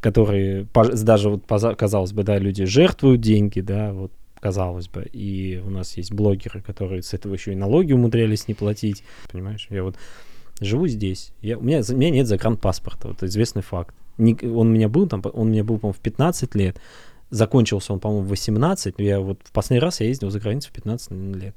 [0.00, 4.12] которые даже вот казалось бы, да, люди жертвуют деньги, да, вот
[4.44, 5.08] казалось бы.
[5.10, 9.02] И у нас есть блогеры, которые с этого еще и налоги умудрялись не платить.
[9.32, 9.96] Понимаешь, я вот
[10.60, 11.32] живу здесь.
[11.40, 13.94] Я, у, меня, у меня нет загранпаспорта, вот известный факт.
[14.18, 16.76] Не, он у меня был там, он у меня был, по-моему, в 15 лет.
[17.30, 18.96] Закончился он, по-моему, в 18.
[18.98, 21.54] Я вот в последний раз я ездил за границу в 15 лет.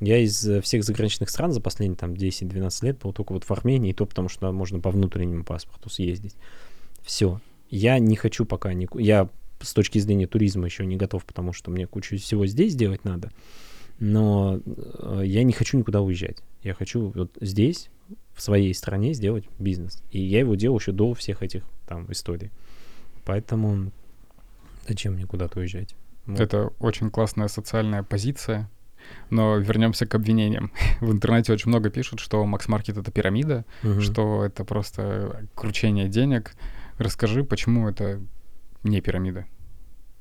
[0.00, 3.90] Я из всех заграничных стран за последние там 10-12 лет был только вот в Армении,
[3.90, 6.34] и то потому что можно по внутреннему паспорту съездить.
[7.02, 7.40] Все.
[7.70, 8.74] Я не хочу пока...
[8.74, 8.88] Не...
[8.94, 9.28] Я
[9.60, 13.30] с точки зрения туризма еще не готов, потому что мне кучу всего здесь делать надо.
[13.98, 16.38] Но э, я не хочу никуда уезжать.
[16.62, 17.90] Я хочу вот здесь,
[18.34, 20.02] в своей стране, сделать бизнес.
[20.10, 22.50] И я его делал еще до всех этих там историй.
[23.24, 23.90] Поэтому
[24.86, 25.94] зачем мне куда-то уезжать?
[26.26, 26.40] Вот.
[26.40, 28.70] Это очень классная социальная позиция.
[29.30, 30.72] Но вернемся к обвинениям.
[31.00, 34.00] В интернете очень много пишут, что Макс Маркет это пирамида, угу.
[34.00, 36.54] что это просто кручение денег.
[36.98, 38.20] Расскажи, почему это
[38.86, 39.46] не пирамида.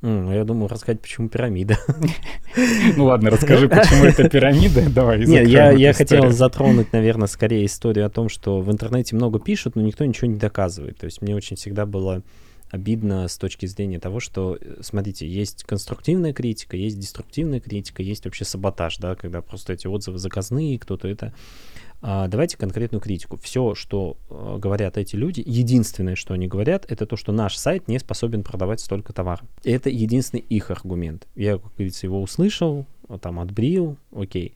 [0.01, 1.77] Mm, я думаю, рассказать, почему пирамида.
[2.95, 4.89] Ну ладно, расскажи, почему это пирамида.
[4.89, 5.25] Давай.
[5.25, 9.75] Нет, я, я хотел затронуть, наверное, скорее историю о том, что в интернете много пишут,
[9.75, 10.97] но никто ничего не доказывает.
[10.97, 12.23] То есть мне очень всегда было
[12.69, 18.25] обидно с точки зрения того, что, э, смотрите, есть конструктивная критика, есть деструктивная критика, есть
[18.25, 21.33] вообще саботаж, да, когда просто эти отзывы заказные, кто-то это
[22.27, 23.37] давайте конкретную критику.
[23.41, 27.87] Все, что э, говорят эти люди, единственное, что они говорят, это то, что наш сайт
[27.87, 29.41] не способен продавать столько товара.
[29.63, 31.27] И это единственный их аргумент.
[31.35, 32.85] Я, как говорится, его услышал,
[33.21, 34.53] там отбрил, окей.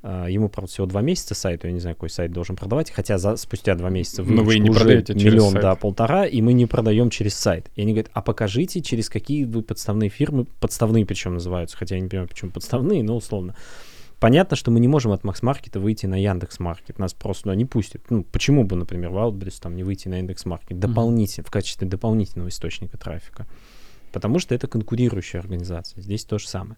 [0.00, 3.18] А, ему, правда, всего два месяца сайту, я не знаю, какой сайт должен продавать, хотя
[3.18, 5.62] за, спустя два месяца вы, вы не уже продаете миллион, сайт.
[5.62, 7.68] да, полтора, и мы не продаем через сайт.
[7.74, 12.00] И они говорят, а покажите, через какие вы подставные фирмы, подставные причем называются, хотя я
[12.00, 13.56] не понимаю, почему подставные, но условно.
[14.20, 16.98] Понятно, что мы не можем от Макс Маркета выйти на Яндекс Маркет.
[16.98, 18.10] Нас просто туда не пустят.
[18.10, 21.48] Ну, почему бы, например, Wildberries там не выйти на Индекс Маркет дополнительно, mm-hmm.
[21.48, 23.46] в качестве дополнительного источника трафика?
[24.10, 26.02] Потому что это конкурирующая организация.
[26.02, 26.76] Здесь то же самое.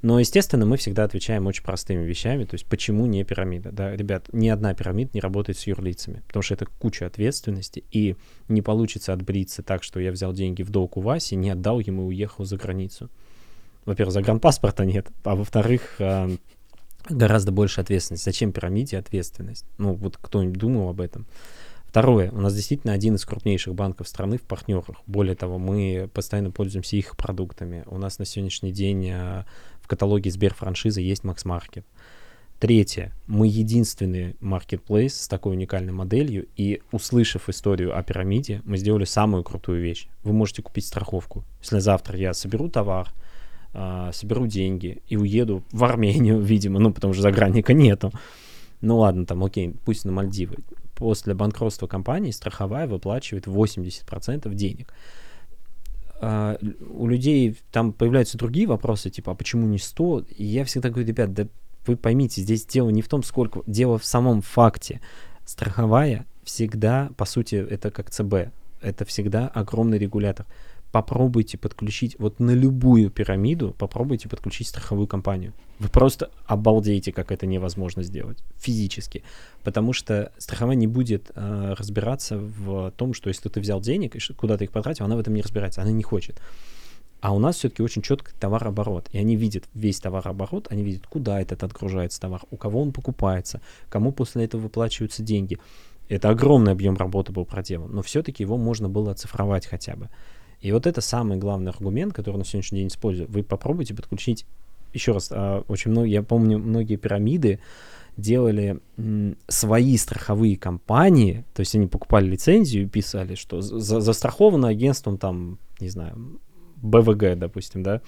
[0.00, 2.44] Но, естественно, мы всегда отвечаем очень простыми вещами.
[2.44, 3.70] То есть, почему не пирамида?
[3.70, 8.16] Да, ребят, ни одна пирамида не работает с юрлицами, потому что это куча ответственности, и
[8.48, 12.04] не получится отбриться так, что я взял деньги в долг у Васи, не отдал ему
[12.04, 13.08] и уехал за границу.
[13.84, 16.30] во-первых, загранпаспорта нет, а во-вторых, а,
[17.08, 18.24] гораздо больше ответственность.
[18.24, 19.64] Зачем пирамиде ответственность?
[19.78, 21.26] Ну, вот кто-нибудь думал об этом?
[21.86, 24.96] Второе, у нас действительно один из крупнейших банков страны в партнерах.
[25.06, 27.84] Более того, мы постоянно пользуемся их продуктами.
[27.86, 29.44] У нас на сегодняшний день а,
[29.82, 31.84] в каталоге Сберфраншизы есть Market.
[32.62, 33.12] Третье.
[33.26, 39.42] Мы единственный marketplace с такой уникальной моделью, и услышав историю о пирамиде, мы сделали самую
[39.42, 40.06] крутую вещь.
[40.22, 41.44] Вы можете купить страховку.
[41.60, 43.12] Если завтра я соберу товар,
[43.74, 48.12] а, соберу деньги и уеду в Армению, видимо, ну, потому что загранника нету.
[48.80, 50.56] Ну ладно, там, окей, пусть на Мальдивы.
[50.94, 54.92] После банкротства компании страховая выплачивает 80% денег.
[56.20, 60.26] Uh, у людей там появляются другие вопросы, типа, а почему не 100?
[60.36, 61.48] И я всегда говорю, ребят, да
[61.84, 65.00] вы поймите, здесь дело не в том, сколько, дело в самом факте.
[65.44, 70.46] Страховая всегда, по сути, это как ЦБ, это всегда огромный регулятор
[70.92, 75.54] попробуйте подключить вот на любую пирамиду, попробуйте подключить страховую компанию.
[75.78, 79.24] Вы просто обалдеете, как это невозможно сделать физически.
[79.64, 84.32] Потому что страховая не будет э, разбираться в том, что если ты взял денег и
[84.34, 86.40] куда ты их потратил, она в этом не разбирается, она не хочет.
[87.22, 89.08] А у нас все-таки очень четко товарооборот.
[89.12, 93.62] И они видят весь товарооборот, они видят, куда этот отгружается товар, у кого он покупается,
[93.88, 95.58] кому после этого выплачиваются деньги.
[96.08, 100.10] Это огромный объем работы был проделан, но все-таки его можно было оцифровать хотя бы.
[100.62, 103.28] И вот это самый главный аргумент, который на сегодняшний день использую.
[103.28, 104.46] Вы попробуйте подключить,
[104.94, 107.58] еще раз, а, очень много, я помню, многие пирамиды
[108.16, 108.78] делали
[109.48, 115.58] свои страховые компании, то есть они покупали лицензию и писали, что за, застраховано агентством там,
[115.80, 116.38] не знаю,
[116.76, 118.00] БВГ, допустим, да,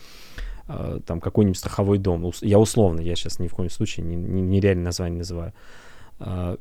[0.69, 2.31] а, там какой-нибудь страховой дом.
[2.41, 5.53] Я условно, я сейчас ни в коем случае не, не, нереальное название называю.
[6.21, 6.57] А,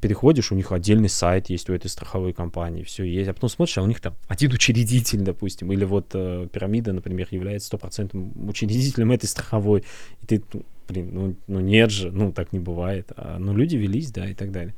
[0.00, 3.78] переходишь, у них отдельный сайт есть у этой страховой компании, все есть, а потом смотришь,
[3.78, 9.10] а у них там один учредитель, допустим, или вот э, пирамида, например, является стопроцентным учредителем
[9.12, 9.84] этой страховой,
[10.22, 13.76] и ты, ну, блин, ну, ну нет же, ну так не бывает, а, ну люди
[13.76, 14.74] велись, да, и так далее.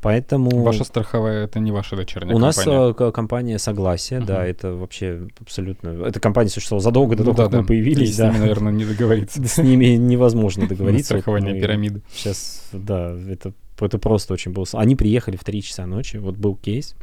[0.00, 0.62] Поэтому...
[0.62, 2.78] Ваша страховая это не ваша дочерняя У компания?
[2.78, 4.26] нас э, компания Согласие, uh-huh.
[4.26, 5.88] да, это вообще абсолютно...
[6.06, 7.60] Эта компания существовала задолго до ну, того, да, как да.
[7.62, 8.10] мы появились.
[8.10, 9.44] И с ними, наверное, не договориться.
[9.48, 11.14] С ними невозможно договориться.
[11.14, 12.02] Страхование пирамиды.
[12.12, 14.66] Сейчас, да, это это просто очень было...
[14.72, 16.94] Они приехали в 3 часа ночи, вот был кейс.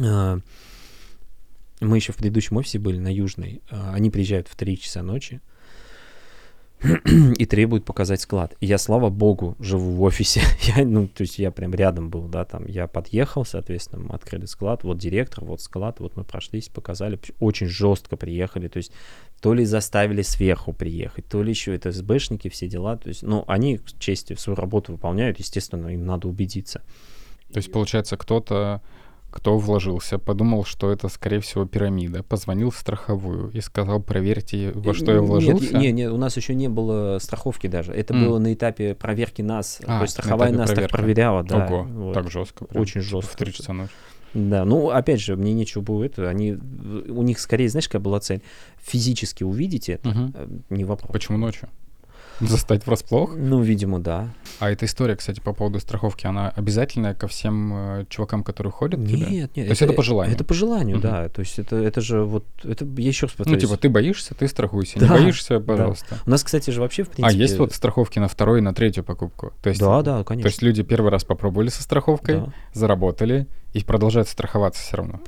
[0.00, 0.38] А,
[1.80, 3.62] мы еще в предыдущем офисе были на Южной.
[3.70, 5.40] А, они приезжают в 3 часа ночи
[7.38, 8.54] и требуют показать склад.
[8.60, 10.42] И я, слава богу, живу в офисе.
[10.76, 12.66] я, ну, то есть я прям рядом был, да, там.
[12.66, 14.84] Я подъехал, соответственно, мы открыли склад.
[14.84, 17.18] Вот директор, вот склад, вот мы прошлись, показали.
[17.40, 18.68] Очень жестко приехали.
[18.68, 18.92] То есть
[19.40, 22.96] то ли заставили сверху приехать, то ли еще это СБшники, все дела.
[22.96, 26.82] То есть, ну, они, к свою работу выполняют, естественно, им надо убедиться.
[27.52, 28.82] То есть, получается, кто-то,
[29.38, 34.94] кто вложился, подумал, что это, скорее всего, пирамида, позвонил в страховую и сказал, проверьте, во
[34.94, 35.74] что я вложился.
[35.74, 37.92] Нет, нет, нет у нас еще не было страховки даже.
[37.92, 38.24] Это mm.
[38.24, 39.80] было на этапе проверки нас.
[39.86, 40.90] А, то есть страховая нас проверки.
[40.90, 41.66] так проверяла, да.
[41.66, 42.14] Ого, вот.
[42.14, 42.64] так жестко.
[42.64, 43.32] Прям, Очень жестко.
[43.32, 43.92] В 3 часа ночи.
[44.34, 48.18] Да, ну, опять же, мне нечего было это, они, у них скорее, знаешь, какая была
[48.18, 48.42] цель?
[48.82, 50.32] Физически увидите это, угу.
[50.68, 51.12] не вопрос.
[51.12, 51.68] Почему ночью?
[52.40, 53.34] Застать врасплох?
[53.36, 54.28] Ну, видимо, да.
[54.60, 59.00] А эта история, кстати, по поводу страховки, она обязательная ко всем э, чувакам, которые ходят?
[59.00, 59.30] Нет, туда?
[59.30, 59.52] нет.
[59.52, 60.34] То это, есть это по желанию?
[60.34, 61.02] Это по желанию, угу.
[61.02, 61.28] да.
[61.28, 63.62] То есть это, это же вот, это я еще раз повторюсь.
[63.62, 64.98] Ну, типа, ты боишься, ты страхуйся.
[64.98, 66.06] Да, не боишься, пожалуйста.
[66.10, 66.16] Да.
[66.26, 67.36] У нас, кстати же, вообще, в принципе...
[67.36, 69.52] А есть вот страховки на вторую и на третью покупку?
[69.62, 70.48] То есть, да, да, конечно.
[70.48, 72.52] То есть люди первый раз попробовали со страховкой, да.
[72.72, 75.20] заработали, и продолжают страховаться все равно.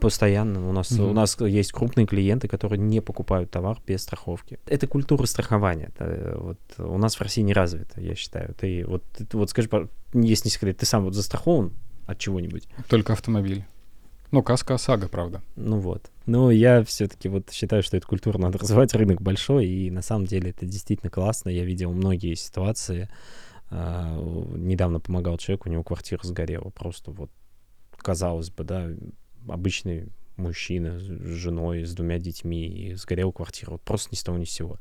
[0.00, 0.68] Постоянно.
[0.68, 1.10] У нас, угу.
[1.10, 4.58] у нас есть крупные клиенты, которые не покупают товар без страховки.
[4.66, 5.90] Это культура страхования.
[5.94, 8.54] Это, вот, у нас в России не развита, я считаю.
[8.54, 9.68] Ты вот, ты, вот скажи,
[10.12, 11.72] если не секрет, ты сам вот застрахован
[12.06, 12.68] от чего-нибудь?
[12.88, 13.64] Только автомобиль.
[14.32, 15.42] Ну, каска ОСАГО, правда.
[15.54, 16.10] Ну вот.
[16.26, 18.92] Но я все-таки вот считаю, что эту культуру надо развивать.
[18.92, 21.50] Рынок большой, и на самом деле это действительно классно.
[21.50, 23.08] Я видел многие ситуации.
[23.70, 26.70] Uh, недавно помогал человеку, у него квартира сгорела.
[26.70, 27.30] Просто вот
[28.04, 28.90] казалось бы, да,
[29.48, 33.72] обычный мужчина с женой, с двумя детьми, и сгорел квартиру.
[33.72, 34.78] Вот просто ни с того ни с сего.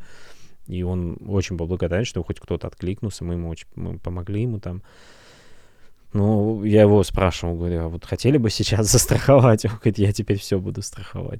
[0.67, 4.59] И он очень был благодарен, что хоть кто-то откликнулся, мы ему очень мы помогли ему
[4.59, 4.81] там.
[6.13, 9.65] Ну, я его спрашивал, говорю, а вот хотели бы сейчас застраховать?
[9.65, 11.39] Он говорит, я теперь все буду страховать.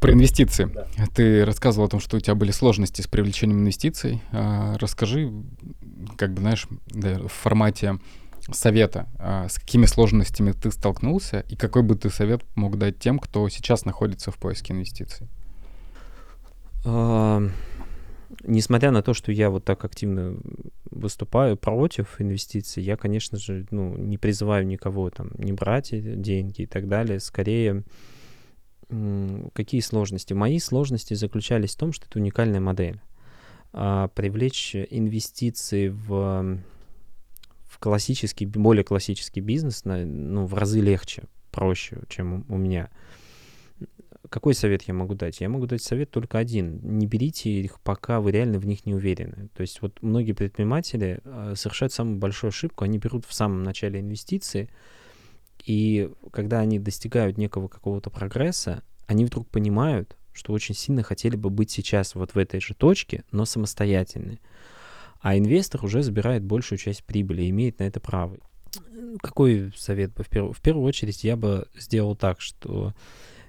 [0.00, 0.64] Про инвестиции.
[0.66, 0.86] Да.
[1.14, 4.20] Ты рассказывал о том, что у тебя были сложности с привлечением инвестиций.
[4.32, 5.32] А, расскажи,
[6.18, 7.98] как бы, знаешь, в формате
[8.52, 13.18] совета, а, с какими сложностями ты столкнулся и какой бы ты совет мог дать тем,
[13.18, 15.28] кто сейчас находится в поиске инвестиций?
[16.84, 17.50] Uh,
[18.44, 20.36] несмотря на то, что я вот так активно
[20.90, 26.66] выступаю против инвестиций, я, конечно же, ну, не призываю никого там не брать деньги и
[26.66, 27.18] так далее.
[27.18, 27.82] Скорее,
[28.88, 30.32] Какие сложности?
[30.32, 33.00] Мои сложности заключались в том, что это уникальная модель.
[33.72, 36.60] А привлечь инвестиции в,
[37.78, 42.90] классический, более классический бизнес ну, в разы легче, проще, чем у меня.
[44.28, 45.40] Какой совет я могу дать?
[45.40, 46.80] Я могу дать совет только один.
[46.82, 49.48] Не берите их, пока вы реально в них не уверены.
[49.54, 52.84] То есть вот многие предприниматели а, совершают самую большую ошибку.
[52.84, 54.68] Они берут в самом начале инвестиции,
[55.64, 61.50] и когда они достигают некого какого-то прогресса, они вдруг понимают, что очень сильно хотели бы
[61.50, 64.38] быть сейчас вот в этой же точке, но самостоятельны.
[65.20, 68.36] А инвестор уже забирает большую часть прибыли и имеет на это право.
[69.20, 72.94] Какой совет бы в первую, в первую очередь я бы сделал так, что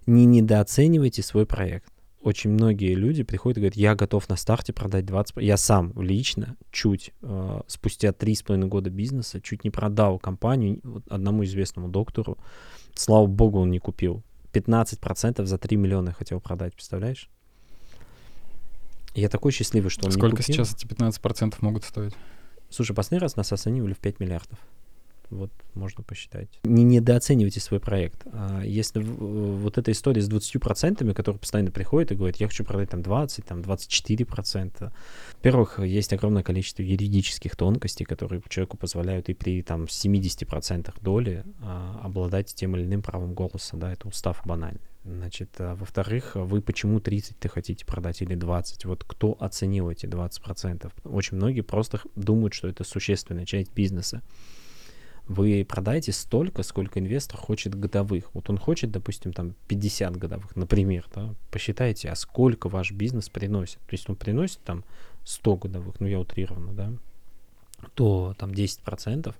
[0.05, 1.91] не недооценивайте свой проект.
[2.21, 5.37] Очень многие люди приходят и говорят, я готов на старте продать 20...
[5.37, 10.81] Я сам лично чуть э, спустя три с половиной года бизнеса чуть не продал компанию
[11.09, 12.37] одному известному доктору.
[12.95, 14.23] Слава богу, он не купил.
[14.51, 17.29] 15% за 3 миллиона хотел продать, представляешь?
[19.17, 20.65] Я такой счастливый, что он Сколько не купил.
[20.65, 22.13] сейчас эти 15% могут стоить?
[22.69, 24.59] Слушай, последний раз нас оценивали в 5 миллиардов.
[25.29, 26.47] Вот можно посчитать.
[26.63, 28.25] Не недооценивайте свой проект.
[28.31, 32.89] А если вот эта история с 20%, которые постоянно приходят и говорят, я хочу продать
[32.89, 34.91] там 20, там 24%.
[35.33, 42.01] Во-первых, есть огромное количество юридических тонкостей, которые человеку позволяют и при там 70% доли а,
[42.03, 43.77] обладать тем или иным правом голоса.
[43.77, 44.81] Да, это устав банальный.
[45.03, 48.85] Значит, а, во-вторых, вы почему 30-то хотите продать или 20?
[48.85, 50.91] Вот кто оценил эти 20%?
[51.05, 54.21] Очень многие просто думают, что это существенная часть бизнеса
[55.27, 58.33] вы продаете столько, сколько инвестор хочет годовых.
[58.33, 63.79] Вот он хочет, допустим, там 50 годовых, например, да, посчитайте, а сколько ваш бизнес приносит.
[63.79, 64.85] То есть он приносит там
[65.25, 66.93] 100 годовых, ну я утрированно, да,
[67.93, 69.35] то там 10%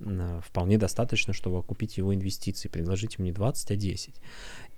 [0.00, 2.68] э, вполне достаточно, чтобы окупить его инвестиции.
[2.68, 4.14] Предложите мне 20, а 10.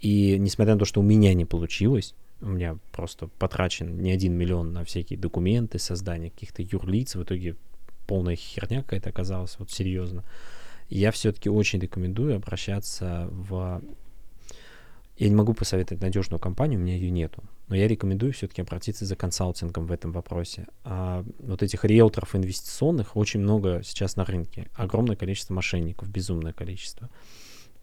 [0.00, 4.32] И несмотря на то, что у меня не получилось, у меня просто потрачен не один
[4.32, 7.56] миллион на всякие документы, создание каких-то юрлиц, в итоге
[8.10, 10.24] полная херня какая-то оказалась, вот серьезно.
[10.88, 13.80] Я все-таки очень рекомендую обращаться в...
[15.16, 17.44] Я не могу посоветовать надежную компанию, у меня ее нету.
[17.68, 20.66] Но я рекомендую все-таки обратиться за консалтингом в этом вопросе.
[20.82, 24.66] А вот этих риэлторов инвестиционных очень много сейчас на рынке.
[24.74, 27.10] Огромное количество мошенников, безумное количество.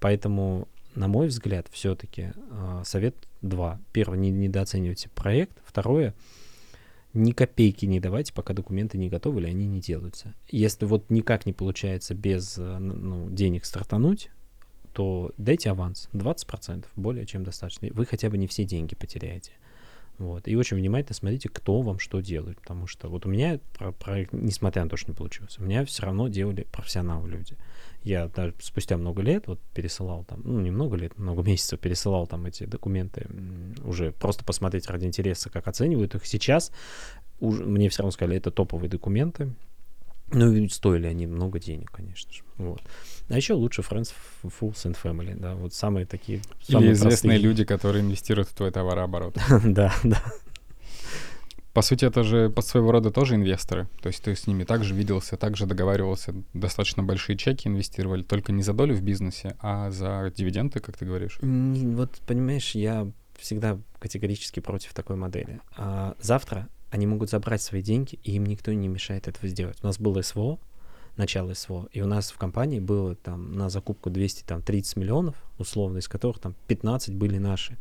[0.01, 3.79] Поэтому, на мой взгляд, все-таки а, совет два.
[3.93, 5.57] Первое, не недооценивайте проект.
[5.63, 6.13] Второе,
[7.17, 10.33] ни копейки не давайте, пока документы не готовы или они не делаются.
[10.49, 14.29] Если вот никак не получается без э, ну, денег стартануть,
[14.93, 17.89] то дайте аванс 20%, более чем достаточно.
[17.91, 19.51] Вы хотя бы не все деньги потеряете.
[20.17, 20.47] Вот.
[20.47, 22.59] И очень внимательно смотрите, кто вам что делает.
[22.59, 23.59] Потому что вот у меня
[23.99, 27.55] проект, несмотря на то, что не получилось, у меня все равно делали профессионалы люди.
[28.03, 32.25] Я даже спустя много лет вот пересылал там, ну, не много лет, много месяцев пересылал
[32.25, 33.27] там эти документы
[33.83, 36.25] уже просто посмотреть ради интереса, как оценивают их.
[36.25, 36.71] Сейчас
[37.39, 39.53] уже, мне все равно сказали, это топовые документы.
[40.31, 42.43] Ну, и стоили они много денег, конечно же.
[42.57, 42.81] Вот.
[43.29, 44.13] А еще лучше Friends,
[44.43, 46.41] Fools and Family, да, вот самые такие...
[46.61, 47.39] Самые Или известные простые.
[47.39, 49.37] люди, которые инвестируют в твой товарооборот.
[49.63, 50.21] Да, да.
[51.73, 53.87] По сути, это же по своего рода тоже инвесторы.
[54.01, 58.63] То есть ты с ними также виделся, также договаривался, достаточно большие чеки инвестировали, только не
[58.63, 61.37] за долю в бизнесе, а за дивиденды, как ты говоришь.
[61.41, 65.61] Вот, понимаешь, я всегда категорически против такой модели.
[65.75, 69.77] А завтра они могут забрать свои деньги, и им никто не мешает этого сделать.
[69.81, 70.59] У нас было СВО,
[71.17, 76.07] начало СВО, и у нас в компании было там на закупку 230 миллионов, условно, из
[76.07, 77.77] которых там 15 были наши.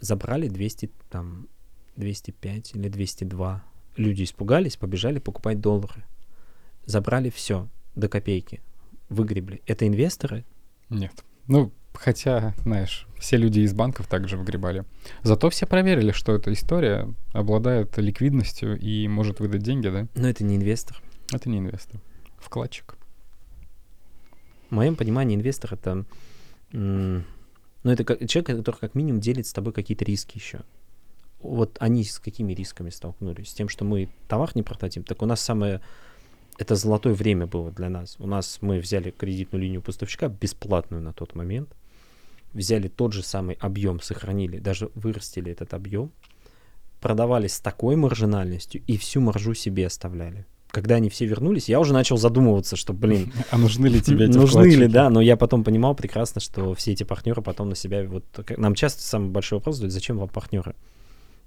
[0.00, 1.48] Забрали 200 там
[1.96, 3.64] 205 или 202.
[3.96, 6.04] Люди испугались, побежали покупать доллары.
[6.86, 8.60] Забрали все до копейки.
[9.08, 9.62] Выгребли.
[9.66, 10.44] Это инвесторы?
[10.88, 11.24] Нет.
[11.46, 14.84] Ну, хотя, знаешь, все люди из банков также выгребали.
[15.22, 20.06] Зато все проверили, что эта история обладает ликвидностью и может выдать деньги, да?
[20.14, 21.00] Но это не инвестор.
[21.32, 22.00] Это не инвестор.
[22.38, 22.96] Вкладчик.
[24.70, 26.04] В моем понимании инвестор это...
[26.72, 30.62] Ну, это человек, который как минимум делит с тобой какие-то риски еще
[31.44, 33.50] вот они с какими рисками столкнулись?
[33.50, 35.04] С тем, что мы товар не продадим.
[35.04, 35.80] Так у нас самое...
[36.56, 38.16] Это золотое время было для нас.
[38.18, 41.68] У нас мы взяли кредитную линию поставщика, бесплатную на тот момент.
[42.54, 46.12] Взяли тот же самый объем, сохранили, даже вырастили этот объем.
[47.00, 51.94] Продавали с такой маржинальностью и всю маржу себе оставляли когда они все вернулись, я уже
[51.94, 53.32] начал задумываться, что, блин...
[53.52, 56.92] А нужны ли тебе эти Нужны ли, да, но я потом понимал прекрасно, что все
[56.92, 58.04] эти партнеры потом на себя...
[58.04, 58.24] Вот
[58.56, 60.74] нам часто самый большой вопрос задают, зачем вам партнеры?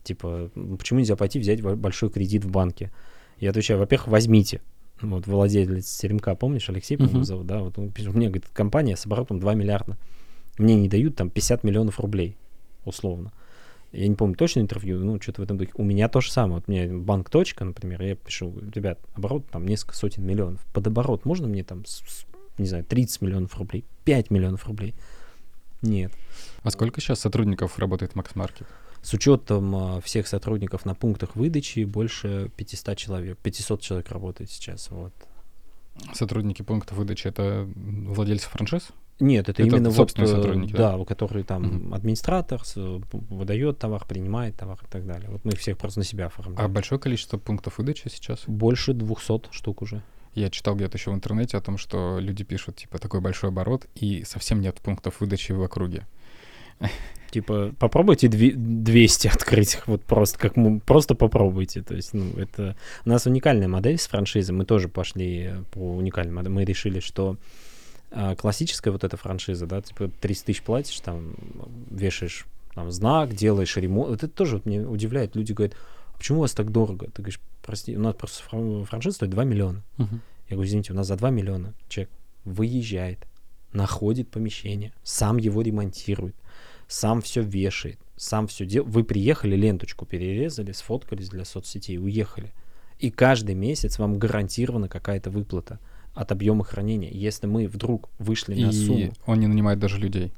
[0.04, 0.50] Типа,
[0.80, 2.92] почему нельзя пойти взять большой кредит в банке?
[3.40, 4.62] Я отвечаю, во-первых, возьмите.
[5.02, 7.26] Вот владелец Теремка, помнишь, Алексей, по-моему, uh-huh.
[7.26, 7.60] зовут, да?
[7.60, 9.98] Вот он пишет, мне, говорит, компания с оборотом 2 миллиарда.
[10.58, 12.38] Мне не дают там 50 миллионов рублей.
[12.86, 13.32] условно.
[13.92, 15.72] Я не помню точно интервью, ну, что-то в этом духе.
[15.76, 16.56] У меня то же самое.
[16.56, 20.66] Вот у меня банк точка, например, я пишу, ребят, оборот там несколько сотен миллионов.
[20.74, 21.84] Под оборот можно мне там,
[22.58, 24.94] не знаю, 30 миллионов рублей, 5 миллионов рублей?
[25.82, 26.12] Нет.
[26.64, 28.68] А сколько сейчас сотрудников работает в Максмаркет?
[29.02, 34.90] С учетом а, всех сотрудников на пунктах выдачи больше 500 человек, 500 человек работает сейчас,
[34.90, 35.14] вот.
[36.14, 38.90] Сотрудники пунктов выдачи— это владельцы франшиз?
[39.20, 41.96] Нет, это, это именно вот, сотрудники, да, да, который там mm-hmm.
[41.96, 42.62] администратор
[43.12, 45.30] выдает товар, принимает товар и так далее.
[45.30, 46.64] Вот мы их всех просто на себя оформляем.
[46.64, 48.44] А большое количество пунктов выдачи сейчас?
[48.46, 50.04] Больше 200 штук уже.
[50.36, 53.88] Я читал где-то еще в интернете о том, что люди пишут, типа, такой большой оборот,
[53.96, 56.06] и совсем нет пунктов выдачи в округе.
[57.32, 61.82] Типа, попробуйте 200 открыть, вот просто как мы, просто попробуйте.
[61.82, 62.78] То есть, ну, это...
[63.04, 66.54] У нас уникальная модель с франшизой, мы тоже пошли по уникальной модели.
[66.54, 67.38] Мы решили, что
[68.38, 71.36] классическая вот эта франшиза, да, типа 300 тысяч платишь, там,
[71.90, 74.10] вешаешь там знак, делаешь ремонт.
[74.10, 75.36] Вот это тоже вот меня удивляет.
[75.36, 75.76] Люди говорят,
[76.14, 77.08] а почему у вас так дорого?
[77.08, 78.44] Ты говоришь, прости, у нас просто
[78.86, 79.84] франшиза стоит 2 миллиона.
[79.98, 80.20] Uh-huh.
[80.50, 82.12] Я говорю, извините, у нас за 2 миллиона человек
[82.46, 83.28] выезжает,
[83.74, 86.36] находит помещение, сам его ремонтирует,
[86.88, 88.94] сам все вешает, сам все делает.
[88.94, 92.54] Вы приехали, ленточку перерезали, сфоткались для соцсетей, уехали.
[93.00, 95.80] И каждый месяц вам гарантирована какая-то выплата
[96.18, 97.12] от объема хранения.
[97.12, 99.14] Если мы вдруг вышли и на сумму...
[99.28, 100.34] он не нанимает даже людей.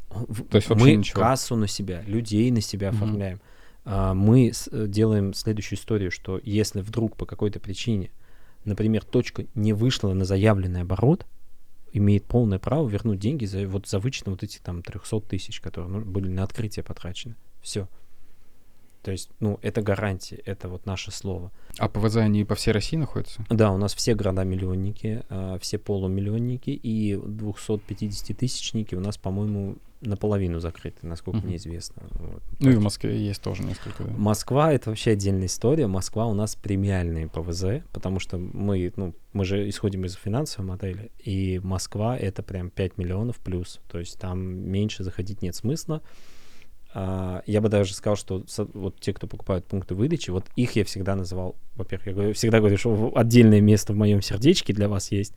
[0.52, 1.22] То есть мы ничего.
[1.22, 2.96] кассу на себя, людей на себя mm-hmm.
[2.96, 3.42] оформляем.
[3.86, 8.12] А, мы э, делаем следующую историю, что если вдруг по какой-то причине,
[8.66, 11.26] например, точка не вышла на заявленный оборот,
[11.94, 15.90] имеет полное право вернуть деньги за, вот, за вычетом вот этих там 300 тысяч, которые
[15.90, 17.36] ну, были на открытие потрачены.
[17.62, 17.88] Все.
[19.02, 21.52] То есть, ну, это гарантия, это вот наше слово.
[21.78, 23.46] А ПВЗ они по всей России находятся?
[23.50, 31.06] Да, у нас все города-миллионники, а, все полумиллионники и 250-тысячники у нас, по-моему, наполовину закрыты,
[31.06, 31.46] насколько uh-huh.
[31.46, 32.04] мне известно.
[32.12, 32.42] Вот.
[32.60, 34.04] Ну и в Москве есть тоже несколько.
[34.04, 34.12] Да?
[34.16, 35.88] Москва— это вообще отдельная история.
[35.88, 41.12] Москва у нас премиальные ПВЗ, потому что мы, ну, мы же исходим из финансовой модели,
[41.20, 43.80] и Москва— это прям 5 миллионов плюс.
[43.92, 46.02] То есть там меньше заходить нет смысла.
[46.92, 50.84] Uh, я бы даже сказал, что вот те, кто покупают пункты выдачи, вот их я
[50.84, 55.36] всегда называл, во-первых, я всегда говорю, что отдельное место в моем сердечке для вас есть,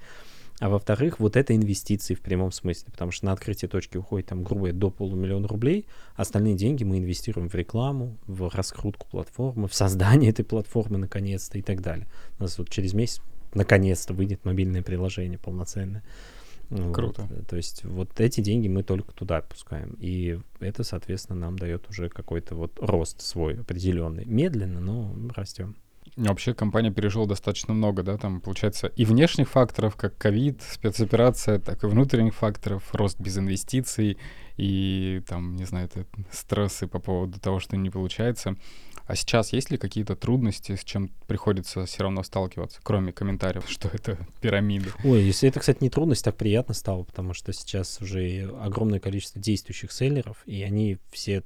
[0.61, 4.45] а во-вторых, вот это инвестиции в прямом смысле, потому что на открытие точки уходит там,
[4.45, 10.31] грубо до полумиллиона рублей, остальные деньги мы инвестируем в рекламу, в раскрутку платформы, в создание
[10.31, 12.07] этой платформы наконец-то и так далее.
[12.39, 13.21] У нас вот через месяц
[13.55, 16.03] наконец-то выйдет мобильное приложение полноценное.
[16.03, 16.32] Круто.
[16.73, 17.21] Вот.
[17.49, 19.97] То есть вот эти деньги мы только туда отпускаем.
[20.01, 24.25] И это, соответственно, нам дает уже какой-то вот рост свой определенный.
[24.25, 25.77] Медленно, но растем.
[26.17, 31.85] Вообще компания пережила достаточно много, да, там получается и внешних факторов, как ковид, спецоперация, так
[31.85, 34.19] и внутренних факторов, рост без инвестиций
[34.59, 38.57] и там, не знаю, это стрессы по поводу того, что не получается.
[39.13, 43.91] А сейчас есть ли какие-то трудности, с чем приходится все равно сталкиваться, кроме комментариев, что
[43.93, 44.89] это пирамида?
[45.05, 49.39] Ой, если это, кстати, не трудность, так приятно стало, потому что сейчас уже огромное количество
[49.39, 51.43] действующих селлеров, и они все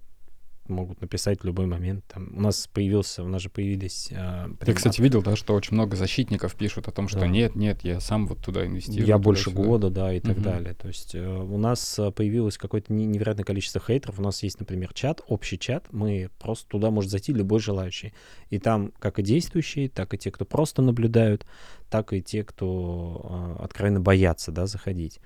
[0.69, 2.05] могут написать в любой момент.
[2.09, 4.09] Там, у нас появился, у нас же появились...
[4.11, 4.49] Э.
[4.67, 7.27] Я, кстати, видел, да, что очень много защитников пишут о том, что да.
[7.27, 9.07] нет, нет, я сам вот туда инвестирую.
[9.07, 10.45] Я больше года, да, и так угу.
[10.45, 10.75] далее.
[10.75, 14.19] То есть э, у нас а, появилось какое-то невероятное количество хейтеров.
[14.19, 15.87] У нас есть, например, чат, общий чат.
[15.93, 18.13] Мы просто туда может зайти любой желающий.
[18.51, 21.47] И там как и действующие, так и те, кто просто наблюдают,
[21.91, 25.21] так и те, кто э, откровенно боятся, да, заходить.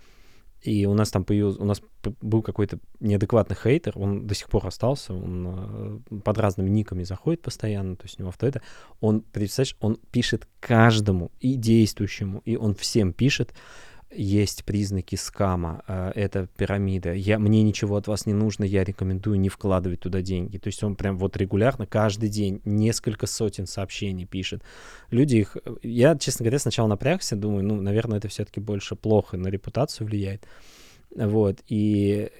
[0.62, 1.80] И у нас там появился, у нас
[2.20, 7.42] был какой-то неадекватный хейтер, он до сих пор остался, он э, под разными никами заходит
[7.42, 8.60] постоянно, то есть у него авто это.
[9.00, 13.54] Он, представляешь, он пишет каждому, и действующему, и он всем пишет,
[14.10, 19.38] есть признаки скама, э, это пирамида, я, мне ничего от вас не нужно, я рекомендую
[19.38, 20.58] не вкладывать туда деньги.
[20.58, 24.62] То есть он прям вот регулярно, каждый день, несколько сотен сообщений пишет.
[25.10, 25.56] Люди их...
[25.82, 30.44] Я, честно говоря, сначала напрягся, думаю, ну, наверное, это все-таки больше плохо на репутацию влияет.
[31.14, 32.30] Вот, и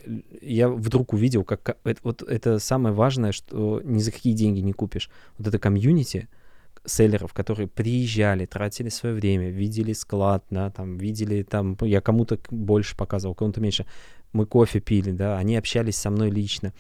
[0.43, 1.79] я вдруг увидел, как...
[2.03, 5.11] Вот это самое важное, что ни за какие деньги не купишь.
[5.39, 6.29] Вот это комьюнити—
[6.85, 12.97] селлеров, которые приезжали, тратили свое время, видели склад, да, там, видели там, я кому-то больше
[12.97, 13.87] показывал, кому-то меньше.
[14.33, 16.73] Мы кофе пили, да, они общались со мной лично.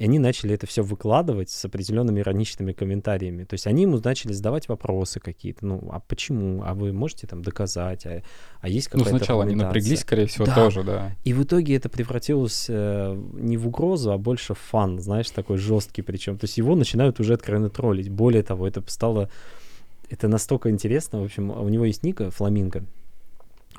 [0.00, 3.44] И они начали это все выкладывать с определенными ироничными комментариями.
[3.44, 5.66] То есть они ему начали задавать вопросы какие-то.
[5.66, 6.62] Ну, а почему?
[6.64, 8.06] А вы можете там доказать?
[8.06, 8.22] А,
[8.62, 10.54] а есть ну, какая-то Ну, сначала они напряглись, скорее всего, да.
[10.54, 11.14] тоже, да.
[11.24, 15.58] И в итоге это превратилось э, не в угрозу, а больше в фан, знаешь, такой
[15.58, 16.38] жесткий причем.
[16.38, 18.08] То есть его начинают уже откровенно троллить.
[18.08, 19.28] Более того, это стало...
[20.08, 21.20] Это настолько интересно.
[21.20, 22.84] В общем, у него есть ника Фламинго.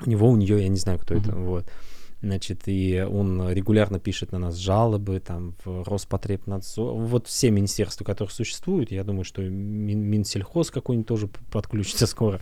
[0.06, 1.20] У него, у нее, я не знаю, кто mm-hmm.
[1.20, 1.64] это, вот.
[2.22, 8.32] Значит, и он регулярно пишет на нас жалобы, там, в Роспотребнадзор, вот все министерства, которые
[8.32, 12.40] существуют, я думаю, что Мин, Минсельхоз какой-нибудь тоже подключится скоро.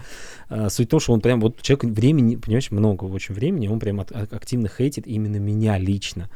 [0.50, 3.80] А, суть в том, что он прям, вот человек времени, понимаешь, много очень времени, он
[3.80, 6.28] прям активно хейтит именно меня лично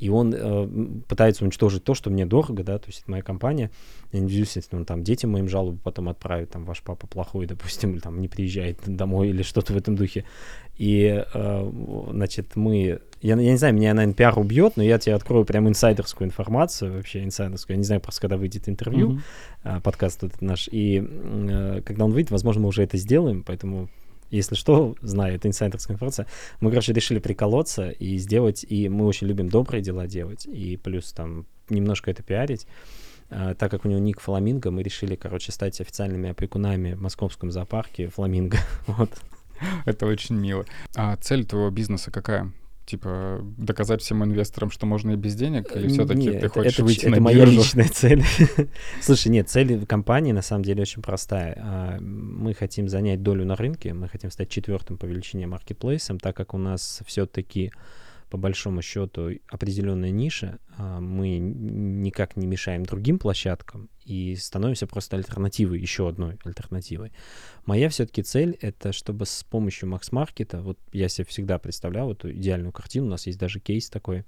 [0.00, 0.68] и он э,
[1.06, 3.70] пытается уничтожить то, что мне дорого, да, то есть это моя компания,
[4.12, 8.26] он там детям моим жалобу потом отправит, там, ваш папа плохой, допустим, или там не
[8.26, 10.24] приезжает домой или что-то в этом духе.
[10.78, 11.72] И, э,
[12.12, 15.68] значит, мы, я, я не знаю, меня, наверное, пиар убьет, но я тебе открою прям
[15.68, 19.10] инсайдерскую информацию, вообще инсайдерскую, я не знаю просто, когда выйдет интервью,
[19.64, 19.78] mm-hmm.
[19.78, 23.90] э, подкаст этот наш, и э, когда он выйдет, возможно, мы уже это сделаем, поэтому
[24.30, 26.26] если что, знаю, это инсайдерская информация.
[26.60, 31.12] Мы, короче, решили приколоться и сделать, и мы очень любим добрые дела делать, и плюс
[31.12, 32.66] там немножко это пиарить.
[33.30, 37.52] Uh, так как у него ник Фламинго, мы решили, короче, стать официальными опекунами в московском
[37.52, 38.58] зоопарке Фламинго.
[38.88, 39.10] вот.
[39.84, 40.64] Это очень мило.
[40.96, 42.52] А цель твоего бизнеса какая?
[42.90, 47.06] Типа доказать всем инвесторам, что можно и без денег, или все-таки ты хочешь это, выйти
[47.06, 47.58] это на моя биржу?
[47.58, 48.24] личная цель.
[49.00, 51.56] Слушай, нет, цель компании на самом деле очень простая.
[51.58, 56.36] А, мы хотим занять долю на рынке, мы хотим стать четвертым по величине маркетплейсом, так
[56.36, 57.72] как у нас все-таки
[58.30, 65.80] по большому счету определенная ниша, мы никак не мешаем другим площадкам и становимся просто альтернативой,
[65.80, 67.12] еще одной альтернативой.
[67.66, 72.72] Моя все-таки цель— это чтобы с помощью Макс-маркета, вот я себе всегда представлял эту идеальную
[72.72, 74.24] картину, у нас есть даже кейс такой,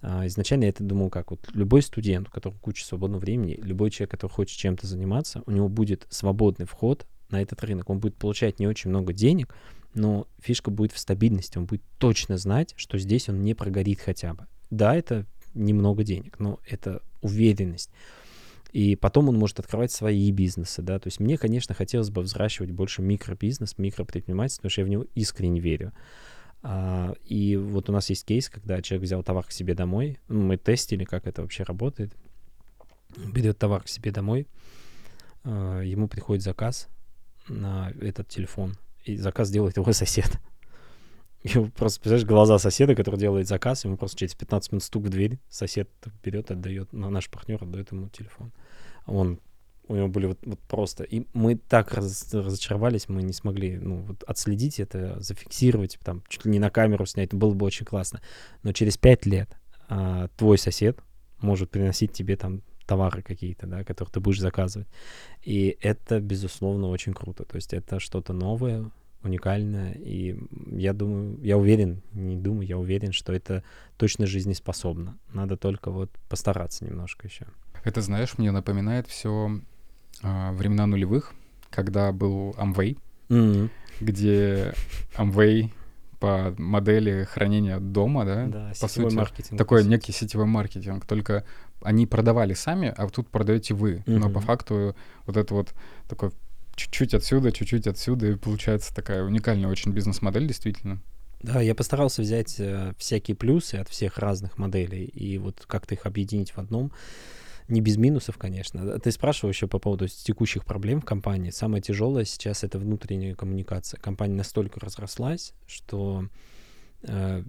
[0.00, 3.90] а, изначально я это думал как, вот любой студент, у которого куча свободного времени, любой
[3.90, 8.16] человек, который хочет чем-то заниматься, у него будет свободный вход на этот рынок, он будет
[8.16, 9.54] получать не очень много денег,
[9.98, 14.34] но фишка будет в стабильности, он будет точно знать, что здесь он не прогорит хотя
[14.34, 14.46] бы.
[14.70, 17.90] Да, это немного денег, но это уверенность.
[18.72, 20.98] И потом он может открывать свои бизнесы, да.
[20.98, 25.06] То есть мне, конечно, хотелось бы взращивать больше микробизнес, микропредпринимательство, потому что я в него
[25.14, 25.92] искренне верю.
[26.62, 30.18] А, и вот у нас есть кейс, когда человек взял товар к себе домой.
[30.28, 32.12] Ну, мы тестили, как это вообще работает.
[33.16, 34.46] Берет товар к себе домой,
[35.44, 36.88] а, ему приходит заказ
[37.48, 38.76] на этот телефон
[39.08, 40.38] и заказ делает его сосед.
[41.42, 45.08] И просто, представляешь, глаза соседа, который делает заказ, ему просто через 15 минут стук в
[45.08, 45.88] дверь, сосед
[46.22, 48.52] берет, отдает, ну, наш партнер отдает ему телефон.
[49.06, 49.40] Он,
[49.86, 51.04] у него были вот, вот просто...
[51.04, 56.44] И мы так раз, разочаровались, мы не смогли, ну, вот отследить это, зафиксировать, там, чуть
[56.44, 58.20] ли не на камеру снять, было бы очень классно.
[58.64, 59.56] Но через 5 лет
[59.88, 60.98] а, твой сосед
[61.40, 64.88] может приносить тебе там товары какие-то, да, которые ты будешь заказывать.
[65.42, 67.44] И это, безусловно, очень круто.
[67.44, 68.90] То есть это что-то новое,
[69.22, 70.38] уникальное, и
[70.70, 73.62] я думаю, я уверен, не думаю, я уверен, что это
[73.96, 75.18] точно жизнеспособно.
[75.32, 77.46] Надо только вот постараться немножко еще.
[77.84, 79.60] Это, знаешь, мне напоминает все
[80.22, 81.34] а, времена нулевых,
[81.70, 82.96] когда был Amway,
[83.28, 83.70] mm-hmm.
[84.00, 84.74] где
[85.16, 85.70] Amway
[86.20, 91.44] по модели хранения дома, да, да по сути, маркетинг, такой по некий сетевой маркетинг, только
[91.82, 94.18] они продавали сами, а тут продаете вы, mm-hmm.
[94.18, 95.74] но по факту вот это вот
[96.08, 96.30] такой
[96.74, 101.00] чуть-чуть отсюда, чуть-чуть отсюда, и получается такая уникальная очень бизнес-модель, действительно.
[101.40, 106.04] Да, я постарался взять э, всякие плюсы от всех разных моделей и вот как-то их
[106.06, 106.92] объединить в одном.
[107.68, 108.98] Не без минусов, конечно.
[108.98, 111.50] Ты спрашивал еще по поводу текущих проблем в компании.
[111.50, 114.00] Самое тяжелое сейчас это внутренняя коммуникация.
[114.00, 116.24] Компания настолько разрослась, что
[117.02, 117.42] э,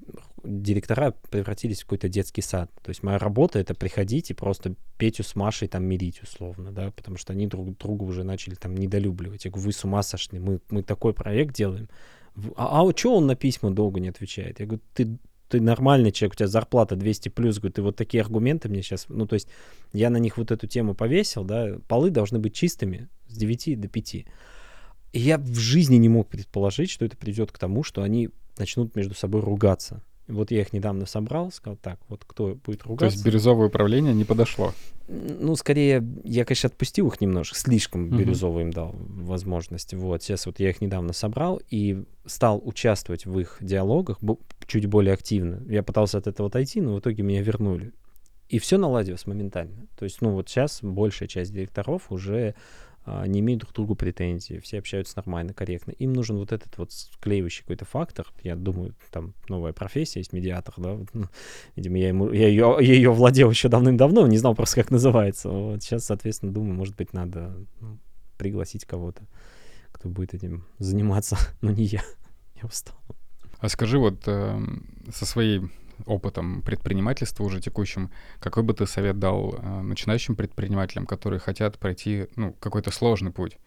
[0.44, 2.72] директора превратились в какой-то детский сад.
[2.82, 6.92] То есть моя работа— это приходить и просто Петю с Машей там мирить условно, да,
[6.92, 9.46] потому что они друг друга уже начали там недолюбливать.
[9.46, 11.90] Я говорю, вы с ума сошли, мы, мы такой проект делаем.
[12.56, 14.60] А, а что он на письма долго не отвечает?
[14.60, 15.18] Я говорю, ты,
[15.50, 19.06] ты нормальный человек, у тебя зарплата 200 плюс, говорю, ты вот такие аргументы мне сейчас,
[19.10, 19.48] ну, то есть
[19.94, 23.88] я на них вот эту тему повесил, да, полы должны быть чистыми с 9 до
[23.88, 24.26] 5.
[25.12, 28.96] И я в жизни не мог предположить, что это придет к тому, что они начнут
[28.96, 30.04] между собой ругаться.
[30.28, 33.08] Вот я их недавно собрал, сказал, так, вот кто будет ругаться.
[33.08, 34.74] То есть бирюзовое управление не подошло?
[35.08, 39.96] Ну, скорее, я, конечно, отпустил их немножко, слишком бирюзовый им дал возможность.
[39.96, 44.20] Вот, сейчас вот я их недавно собрал и стал участвовать в их диалогах
[44.68, 45.64] чуть более активно.
[45.68, 47.92] Я пытался от этого отойти, но в итоге меня вернули.
[48.50, 49.88] И все наладилось моментально.
[49.98, 52.54] То есть, ну, вот сейчас большая часть директоров уже
[53.28, 55.92] не имеют друг к другу претензий, все общаются нормально, корректно.
[55.92, 58.28] Им нужен вот этот вот склеивающий какой-то фактор.
[58.44, 60.98] Я думаю, там новая профессия есть, медиатор, да.
[61.14, 61.26] Ну,
[61.76, 65.50] видимо, я, ему, я, ее, я ее владел еще давным-давно, не знал просто, как называется.
[65.50, 68.00] Вот сейчас, соответственно, думаю, может быть, надо ну,
[68.38, 69.24] пригласить кого-то,
[69.92, 72.02] кто будет этим заниматься, но не я.
[72.56, 72.96] Я устал.
[73.60, 74.60] А скажи вот э,
[75.12, 75.70] со своей
[76.06, 82.28] опытом предпринимательства уже текущим, какой бы ты совет дал э, начинающим предпринимателям, которые хотят пройти
[82.36, 83.58] ну, какой-то сложный путь?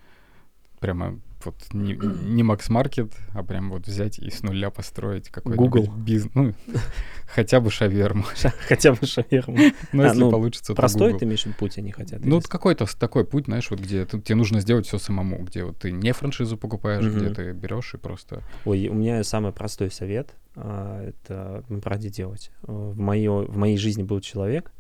[0.83, 5.57] прямо вот не, не Макс Маркет, а прям вот взять и с нуля построить какой-то
[5.57, 5.87] Google.
[5.97, 6.35] бизнес.
[6.35, 6.53] Ну,
[7.27, 8.25] хотя бы шаверму.
[8.69, 9.57] Хотя бы шаверму.
[9.93, 12.25] Но А, если ну, получится, то Простой ты имеешь путь, они хотят?
[12.25, 15.79] Ну, вот какой-то такой путь, знаешь, вот где тебе нужно сделать все самому, где вот
[15.79, 18.43] ты не франшизу покупаешь, где ты берешь и просто...
[18.65, 20.35] Ой, у меня самый простой совет.
[20.55, 22.51] А, Это правде делать.
[22.63, 24.73] Э, В, моё- в моей жизни был человек,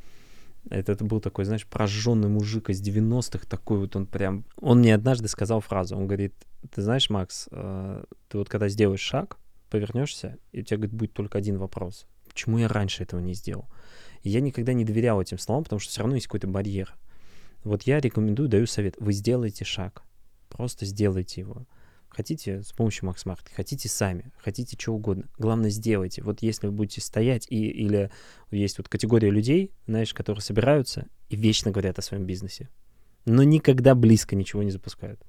[0.70, 4.44] это, это был такой, знаешь, прожженный мужик из 90-х, такой вот он прям...
[4.60, 6.34] Он мне однажды сказал фразу, он говорит,
[6.70, 9.38] ты знаешь, Макс, э, ты вот когда сделаешь шаг,
[9.70, 12.06] повернешься, и у тебя, говорит, будет только один вопрос.
[12.28, 13.66] Почему я раньше этого не сделал?
[14.22, 16.94] И я никогда не доверял этим словам, потому что все равно есть какой-то барьер.
[17.64, 18.94] Вот я рекомендую, даю совет.
[18.98, 20.02] Вы сделайте шаг.
[20.48, 21.66] Просто сделайте его.
[22.14, 25.24] Хотите с помощью Макс Маркет, хотите сами, хотите что угодно.
[25.38, 26.22] Главное, сделайте.
[26.22, 28.10] Вот если вы будете стоять, и, или
[28.50, 32.68] есть вот категория людей, знаешь, которые собираются и вечно говорят о своем бизнесе,
[33.24, 35.22] но никогда близко ничего не запускают.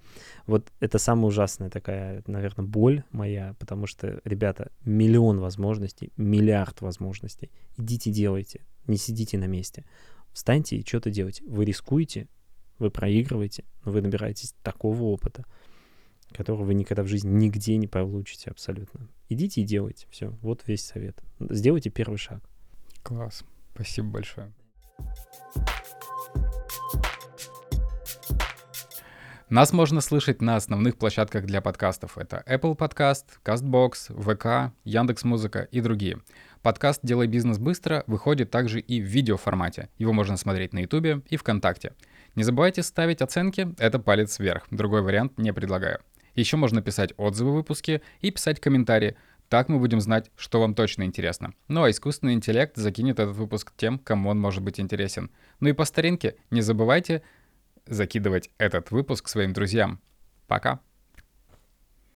[0.46, 7.50] Вот это самая ужасная такая, наверное, боль моя, потому что, ребята, миллион возможностей, миллиард возможностей.
[7.78, 9.86] Идите, делайте, не сидите на месте.
[10.34, 11.46] Встаньте и что-то делайте.
[11.46, 12.28] Вы рискуете,
[12.78, 15.46] вы проигрываете, но вы набираетесь такого опыта,
[16.34, 19.08] которого вы никогда в жизни нигде не получите абсолютно.
[19.30, 20.08] Идите и делайте.
[20.10, 21.18] Все, вот весь совет.
[21.40, 22.42] Сделайте первый шаг.
[23.04, 23.44] Класс.
[23.74, 24.52] Спасибо большое.
[29.54, 32.18] Нас можно слышать на основных площадках для подкастов.
[32.18, 36.18] Это Apple Podcast, CastBox, VK, Яндекс.Музыка и другие.
[36.64, 39.90] Подкаст «Делай бизнес быстро» выходит также и в видеоформате.
[40.00, 41.94] Его можно смотреть на YouTube и ВКонтакте.
[42.34, 44.66] Не забывайте ставить оценки, это палец вверх.
[44.72, 46.00] Другой вариант не предлагаю.
[46.36, 49.16] Еще можно писать отзывы в выпуске и писать комментарии.
[49.50, 51.54] Так мы будем знать, что вам точно интересно.
[51.68, 55.30] Ну а искусственный интеллект закинет этот выпуск тем, кому он может быть интересен.
[55.60, 57.22] Ну и по старинке, не забывайте
[57.86, 60.00] закидывать этот выпуск своим друзьям.
[60.48, 60.80] Пока!